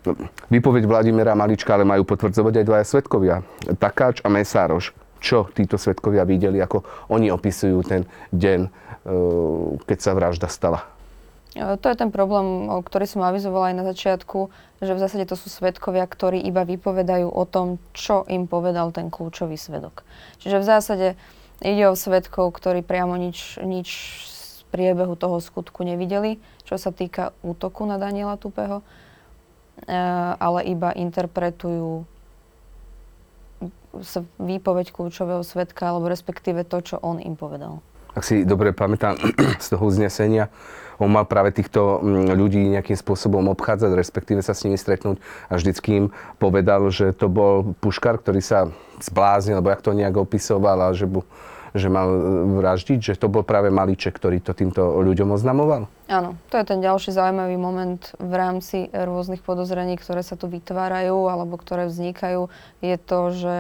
Výpoveď 0.50 0.84
Vladimíra 0.86 1.38
Malička 1.38 1.78
ale 1.78 1.86
majú 1.86 2.06
potvrdzovať 2.06 2.62
aj 2.62 2.66
dvaja 2.66 2.86
svetkovia. 2.86 3.36
Takáč 3.78 4.22
a 4.26 4.30
Mesároš. 4.30 4.94
Čo 5.22 5.50
títo 5.50 5.82
svetkovia 5.82 6.22
videli, 6.22 6.62
ako 6.62 6.86
oni 7.10 7.34
opisujú 7.34 7.82
ten 7.82 8.06
deň, 8.30 8.60
e, 8.62 8.70
keď 9.90 9.98
sa 9.98 10.12
vražda 10.14 10.46
stala? 10.46 10.86
E, 11.56 11.80
To 11.80 11.86
je 11.88 11.96
ten 11.96 12.12
problém, 12.12 12.68
ktorý 12.68 13.08
som 13.08 13.24
avizovala 13.24 13.72
aj 13.72 13.76
na 13.80 13.86
začiatku, 13.88 14.52
že 14.84 14.92
v 14.92 15.02
zásade 15.02 15.26
to 15.26 15.40
sú 15.40 15.48
svedkovia, 15.48 16.04
ktorí 16.04 16.44
iba 16.44 16.68
vypovedajú 16.68 17.32
o 17.32 17.44
tom, 17.48 17.80
čo 17.96 18.28
im 18.28 18.46
povedal 18.46 18.92
ten 18.92 19.08
kľúčový 19.08 19.56
svedok. 19.56 20.04
Čiže 20.44 20.60
v 20.60 20.66
zásade 20.68 21.08
ide 21.64 21.88
o 21.88 21.96
svedkov, 21.96 22.52
ktorí 22.52 22.84
priamo 22.84 23.16
nič, 23.16 23.64
nič 23.64 23.90
z 24.28 24.62
priebehu 24.76 25.16
toho 25.16 25.40
skutku 25.40 25.88
nevideli, 25.88 26.44
čo 26.68 26.76
sa 26.76 26.92
týka 26.92 27.32
útoku 27.40 27.88
na 27.88 27.96
Daniela 27.96 28.36
Tupého, 28.36 28.84
e, 28.84 29.96
ale 30.36 30.68
iba 30.68 30.92
interpretujú 30.92 32.04
výpoveď 34.44 34.92
kľúčového 34.92 35.40
svedka, 35.48 35.88
alebo 35.88 36.12
respektíve 36.12 36.68
to, 36.68 36.84
čo 36.84 36.96
on 37.00 37.24
im 37.24 37.40
povedal. 37.40 37.80
Ak 38.16 38.24
si 38.24 38.48
dobre 38.48 38.72
pamätám 38.72 39.20
z 39.64 39.68
toho 39.76 39.84
uznesenia, 39.84 40.48
on 40.96 41.12
mal 41.12 41.28
práve 41.28 41.52
týchto 41.52 42.00
mm, 42.00 42.32
ľudí 42.40 42.62
nejakým 42.72 42.96
spôsobom 42.96 43.52
obchádzať, 43.52 43.92
respektíve 43.92 44.40
sa 44.40 44.56
s 44.56 44.64
nimi 44.64 44.80
stretnúť 44.80 45.20
a 45.52 45.60
vždycky 45.60 45.90
im 46.00 46.06
povedal, 46.40 46.88
že 46.88 47.12
to 47.12 47.28
bol 47.28 47.76
puškár, 47.84 48.24
ktorý 48.24 48.40
sa 48.40 48.72
zbláznil, 49.04 49.60
alebo 49.60 49.76
jak 49.76 49.84
to 49.84 49.92
nejak 49.92 50.16
opisoval, 50.16 50.80
a 50.80 50.96
že, 50.96 51.04
bu, 51.04 51.28
že 51.76 51.92
mal 51.92 52.08
e, 52.08 52.20
vraždiť, 52.64 53.00
že 53.12 53.20
to 53.20 53.28
bol 53.28 53.44
práve 53.44 53.68
Malíček, 53.68 54.16
ktorý 54.16 54.40
to 54.40 54.56
týmto 54.56 55.04
ľuďom 55.04 55.36
oznamoval. 55.36 55.92
Áno, 56.08 56.40
to 56.48 56.56
je 56.56 56.64
ten 56.64 56.80
ďalší 56.80 57.12
zaujímavý 57.12 57.60
moment 57.60 58.00
v 58.16 58.34
rámci 58.34 58.88
rôznych 58.96 59.44
podozrení, 59.44 60.00
ktoré 60.00 60.24
sa 60.24 60.40
tu 60.40 60.48
vytvárajú 60.48 61.28
alebo 61.28 61.60
ktoré 61.60 61.92
vznikajú, 61.92 62.48
je 62.80 62.96
to, 62.96 63.20
že 63.36 63.58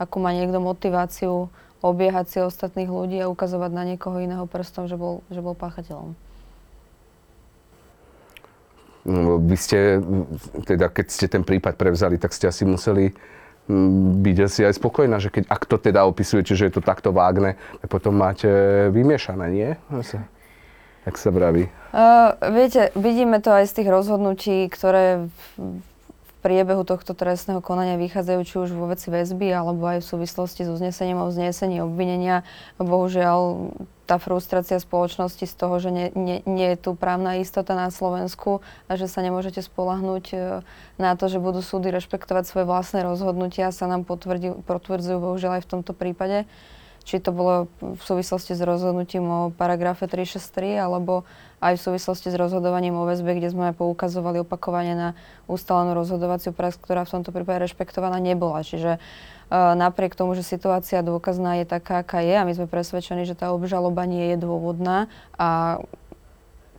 ako 0.00 0.16
má 0.16 0.32
niekto 0.32 0.64
motiváciu 0.64 1.52
obiehať 1.80 2.26
si 2.28 2.38
ostatných 2.40 2.88
ľudí 2.88 3.18
a 3.20 3.30
ukazovať 3.32 3.70
na 3.72 3.84
niekoho 3.84 4.20
iného 4.20 4.44
prstom, 4.44 4.86
že 4.86 5.00
bol, 5.00 5.24
že 5.32 5.40
bol 5.40 5.56
páchateľom. 5.56 6.12
No, 9.08 9.40
Vy 9.40 9.56
ste, 9.56 9.78
teda 10.68 10.92
keď 10.92 11.06
ste 11.08 11.26
ten 11.26 11.40
prípad 11.40 11.80
prevzali, 11.80 12.20
tak 12.20 12.36
ste 12.36 12.52
asi 12.52 12.68
museli 12.68 13.16
mm, 13.64 14.20
byť 14.20 14.36
asi 14.44 14.60
aj 14.68 14.76
spokojná, 14.76 15.16
že 15.16 15.32
keď, 15.32 15.48
ak 15.48 15.62
to 15.64 15.76
teda 15.80 16.04
opisujete, 16.04 16.52
že 16.52 16.68
je 16.68 16.74
to 16.76 16.84
takto 16.84 17.08
vágne, 17.08 17.56
tak 17.80 17.88
potom 17.88 18.12
máte 18.12 18.48
vymiešané, 18.92 19.46
nie? 19.48 19.70
Asi. 19.88 20.20
Tak 21.08 21.16
sa 21.16 21.32
vraví. 21.32 21.64
Uh, 21.96 22.36
viete, 22.52 22.92
vidíme 22.92 23.40
to 23.40 23.56
aj 23.56 23.72
z 23.72 23.82
tých 23.82 23.88
rozhodnutí, 23.88 24.68
ktoré 24.68 25.32
priebehu 26.40 26.82
tohto 26.88 27.12
trestného 27.12 27.60
konania 27.60 28.00
vychádzajú 28.00 28.40
či 28.44 28.54
už 28.56 28.72
vo 28.72 28.88
veci 28.88 29.12
väzby, 29.12 29.52
alebo 29.52 29.84
aj 29.84 30.00
v 30.00 30.08
súvislosti 30.08 30.64
s 30.64 30.72
uznesením 30.72 31.20
o 31.20 31.28
vznesení 31.28 31.84
obvinenia. 31.84 32.42
Bohužiaľ, 32.80 33.70
tá 34.08 34.18
frustrácia 34.18 34.82
spoločnosti 34.82 35.46
z 35.46 35.54
toho, 35.54 35.78
že 35.78 35.94
nie, 35.94 36.08
nie, 36.18 36.42
nie 36.42 36.74
je 36.74 36.90
tu 36.90 36.98
právna 36.98 37.38
istota 37.38 37.78
na 37.78 37.94
Slovensku 37.94 38.58
a 38.90 38.98
že 38.98 39.06
sa 39.06 39.22
nemôžete 39.22 39.62
spolahnúť 39.62 40.24
e, 40.34 40.36
na 40.98 41.14
to, 41.14 41.30
že 41.30 41.38
budú 41.38 41.62
súdy 41.62 41.94
rešpektovať 41.94 42.42
svoje 42.42 42.66
vlastné 42.66 43.06
rozhodnutia, 43.06 43.70
sa 43.70 43.86
nám 43.86 44.02
potvrdzujú 44.66 45.16
bohužiaľ 45.22 45.60
aj 45.60 45.62
v 45.62 45.70
tomto 45.70 45.94
prípade 45.94 46.50
či 47.04 47.18
to 47.18 47.32
bolo 47.32 47.66
v 47.80 47.98
súvislosti 47.98 48.52
s 48.52 48.62
rozhodnutím 48.62 49.24
o 49.26 49.40
paragrafe 49.50 50.04
363, 50.06 50.78
alebo 50.78 51.24
aj 51.60 51.76
v 51.76 51.84
súvislosti 51.92 52.32
s 52.32 52.36
rozhodovaním 52.40 52.96
o 52.96 53.04
väzbe, 53.04 53.36
kde 53.36 53.52
sme 53.52 53.76
poukazovali 53.76 54.40
opakovane 54.40 54.96
na 54.96 55.08
ustalenú 55.44 55.92
rozhodovaciu 55.92 56.56
prax, 56.56 56.80
ktorá 56.80 57.04
v 57.04 57.20
tomto 57.20 57.30
prípade 57.36 57.68
rešpektovaná 57.68 58.16
nebola. 58.16 58.64
Čiže 58.64 58.96
uh, 58.96 59.76
napriek 59.76 60.16
tomu, 60.16 60.32
že 60.32 60.40
situácia 60.40 61.04
dôkazná 61.04 61.60
je 61.60 61.68
taká, 61.68 62.00
aká 62.00 62.24
je, 62.24 62.32
a 62.32 62.48
my 62.48 62.56
sme 62.56 62.64
presvedčení, 62.64 63.28
že 63.28 63.36
tá 63.36 63.52
obžaloba 63.52 64.08
nie 64.08 64.32
je 64.34 64.36
dôvodná 64.40 65.12
a 65.36 65.78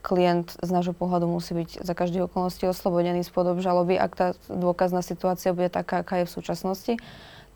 klient 0.01 0.57
z 0.57 0.69
nášho 0.73 0.97
pohľadu 0.97 1.29
musí 1.29 1.53
byť 1.53 1.85
za 1.85 1.93
každých 1.93 2.25
okolností 2.25 2.65
oslobodený 2.65 3.21
spod 3.21 3.53
obžaloby, 3.53 4.01
ak 4.01 4.11
tá 4.17 4.27
dôkazná 4.49 5.05
situácia 5.05 5.53
bude 5.53 5.69
taká, 5.69 6.01
aká 6.01 6.25
je 6.25 6.27
v 6.27 6.35
súčasnosti, 6.41 6.93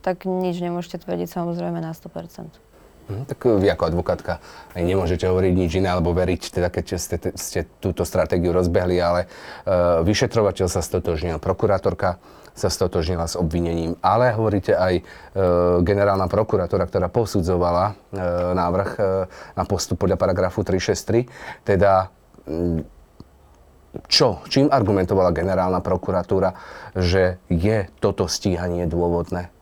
tak 0.06 0.30
nič 0.30 0.62
nemôžete 0.62 1.02
tvrdiť 1.02 1.26
samozrejme 1.26 1.82
na 1.82 1.98
100%. 1.98 2.75
Hm, 3.06 3.30
tak 3.30 3.38
vy 3.46 3.70
ako 3.70 3.94
advokátka 3.94 4.42
aj 4.74 4.82
nemôžete 4.82 5.30
hovoriť 5.30 5.54
nič 5.54 5.72
iné, 5.78 5.94
alebo 5.94 6.10
veriť, 6.10 6.42
teda 6.58 6.74
keď 6.74 6.86
ste, 6.98 7.18
ste 7.38 7.60
túto 7.78 8.02
stratégiu 8.02 8.50
rozbehli, 8.50 8.98
ale 8.98 9.30
uh, 9.30 10.02
vyšetrovateľ 10.02 10.66
sa 10.66 10.82
stotožnil, 10.82 11.38
prokurátorka 11.38 12.18
sa 12.58 12.72
stotožnila 12.72 13.30
s 13.30 13.38
obvinením, 13.38 13.94
ale 14.02 14.34
hovoríte 14.34 14.74
aj 14.74 14.94
uh, 14.98 15.04
generálna 15.86 16.26
prokurátora, 16.26 16.90
ktorá 16.90 17.08
posudzovala 17.14 17.94
uh, 17.94 17.96
návrh 18.58 18.90
uh, 18.98 19.30
na 19.54 19.64
postup 19.70 20.02
podľa 20.02 20.18
paragrafu 20.18 20.66
363, 20.66 21.30
teda 21.62 22.10
mm, 22.50 22.96
čo, 24.12 24.44
čím 24.52 24.68
argumentovala 24.68 25.32
generálna 25.32 25.80
prokuratúra, 25.80 26.52
že 26.98 27.40
je 27.48 27.88
toto 28.04 28.28
stíhanie 28.28 28.90
dôvodné? 28.90 29.55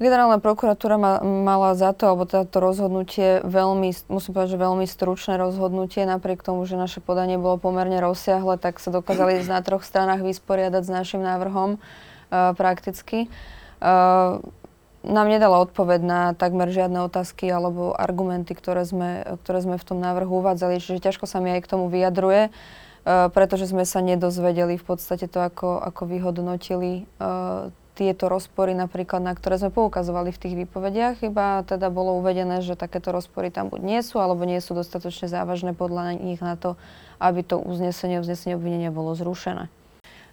Generálna 0.00 0.40
prokuratúra 0.40 0.96
ma, 0.96 1.20
mala 1.20 1.76
za 1.76 1.92
to, 1.92 2.08
alebo 2.08 2.24
táto 2.24 2.56
rozhodnutie 2.56 3.44
veľmi, 3.44 3.92
musím 4.08 4.32
povedať, 4.32 4.56
že 4.56 4.64
veľmi 4.64 4.88
stručné 4.88 5.36
rozhodnutie, 5.36 6.08
napriek 6.08 6.40
tomu, 6.40 6.64
že 6.64 6.80
naše 6.80 7.04
podanie 7.04 7.36
bolo 7.36 7.60
pomerne 7.60 8.00
rozsiahle, 8.00 8.56
tak 8.56 8.80
sa 8.80 8.88
dokázali 8.88 9.44
na 9.44 9.60
troch 9.60 9.84
stranách 9.84 10.24
vysporiadať 10.24 10.82
s 10.88 10.90
našim 10.90 11.20
návrhom 11.20 11.76
uh, 11.76 12.56
prakticky. 12.56 13.28
Uh, 13.84 14.40
nám 15.04 15.28
nedala 15.28 15.60
odpoveď 15.68 16.00
na 16.00 16.20
takmer 16.32 16.72
žiadne 16.72 17.04
otázky 17.04 17.52
alebo 17.52 17.92
argumenty, 17.92 18.56
ktoré 18.56 18.88
sme, 18.88 19.36
ktoré 19.44 19.60
sme 19.60 19.76
v 19.76 19.84
tom 19.84 20.00
návrhu 20.00 20.40
uvádzali, 20.40 20.80
čiže 20.80 21.04
ťažko 21.04 21.28
sa 21.28 21.44
mi 21.44 21.52
aj 21.52 21.60
k 21.60 21.70
tomu 21.76 21.92
vyjadruje, 21.92 22.48
uh, 22.48 23.28
pretože 23.28 23.68
sme 23.68 23.84
sa 23.84 24.00
nedozvedeli 24.00 24.80
v 24.80 24.84
podstate 24.96 25.28
to, 25.28 25.44
ako, 25.44 25.76
ako 25.76 26.08
vyhodnotili 26.08 27.04
uh, 27.20 27.68
tieto 27.94 28.30
rozpory 28.30 28.72
napríklad, 28.72 29.20
na 29.20 29.34
ktoré 29.34 29.58
sme 29.58 29.74
poukazovali 29.74 30.30
v 30.30 30.40
tých 30.40 30.54
výpovediach, 30.64 31.26
iba 31.26 31.66
teda 31.66 31.90
bolo 31.90 32.16
uvedené, 32.20 32.62
že 32.62 32.78
takéto 32.78 33.10
rozpory 33.10 33.50
tam 33.50 33.68
buď 33.68 33.80
nie 33.82 34.00
sú, 34.00 34.22
alebo 34.22 34.46
nie 34.46 34.62
sú 34.62 34.76
dostatočne 34.76 35.26
závažné 35.26 35.74
podľa 35.74 36.16
nich 36.16 36.40
na 36.40 36.54
to, 36.54 36.78
aby 37.18 37.42
to 37.42 37.58
uznesenie, 37.58 38.22
uznesenie 38.22 38.56
obvinenia 38.56 38.94
bolo 38.94 39.12
zrušené. 39.18 39.68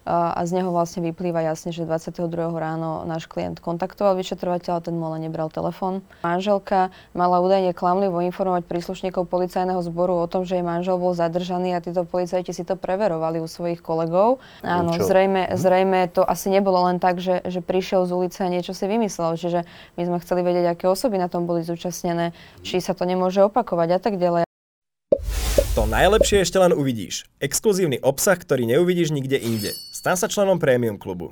A 0.08 0.40
z 0.48 0.56
neho 0.56 0.72
vlastne 0.72 1.04
vyplýva 1.04 1.44
jasne, 1.44 1.68
že 1.68 1.84
22. 1.84 2.32
ráno 2.56 3.04
náš 3.04 3.28
klient 3.28 3.60
kontaktoval 3.60 4.16
vyšetrovateľa, 4.16 4.88
ten 4.88 4.96
mu 4.96 5.12
ale 5.12 5.20
nebral 5.20 5.52
telefón. 5.52 6.00
Manželka 6.24 6.88
mala 7.12 7.44
údajne 7.44 7.76
klamlivo 7.76 8.24
informovať 8.24 8.64
príslušníkov 8.64 9.28
policajného 9.28 9.84
zboru 9.84 10.24
o 10.24 10.26
tom, 10.26 10.48
že 10.48 10.56
jej 10.56 10.64
manžel 10.64 10.96
bol 10.96 11.12
zadržaný 11.12 11.76
a 11.76 11.84
títo 11.84 12.08
policajti 12.08 12.56
si 12.56 12.64
to 12.64 12.80
preverovali 12.80 13.44
u 13.44 13.46
svojich 13.46 13.84
kolegov. 13.84 14.40
Áno, 14.64 14.96
Čo? 14.96 15.04
zrejme, 15.04 15.52
zrejme 15.52 16.08
to 16.08 16.24
asi 16.24 16.48
nebolo 16.48 16.88
len 16.88 16.96
tak, 16.96 17.20
že, 17.20 17.44
že 17.44 17.60
prišiel 17.60 18.08
z 18.08 18.16
ulice 18.16 18.40
a 18.40 18.48
niečo 18.48 18.72
si 18.72 18.88
vymyslel. 18.88 19.36
Čiže 19.36 19.68
my 20.00 20.02
sme 20.08 20.16
chceli 20.24 20.40
vedieť, 20.40 20.72
aké 20.72 20.88
osoby 20.88 21.20
na 21.20 21.28
tom 21.28 21.44
boli 21.44 21.60
zúčastnené, 21.60 22.32
či 22.64 22.80
sa 22.80 22.96
to 22.96 23.04
nemôže 23.04 23.44
opakovať 23.44 23.88
a 23.92 24.00
tak 24.00 24.16
ďalej. 24.16 24.47
To 25.74 25.90
najlepšie 25.90 26.46
ešte 26.46 26.62
len 26.62 26.70
uvidíš. 26.70 27.26
Exkluzívny 27.42 27.98
obsah, 27.98 28.38
ktorý 28.38 28.70
neuvidíš 28.70 29.10
nikde 29.10 29.42
inde. 29.42 29.74
Stan 29.90 30.14
sa 30.14 30.30
členom 30.30 30.62
Premium 30.62 30.94
klubu. 30.94 31.26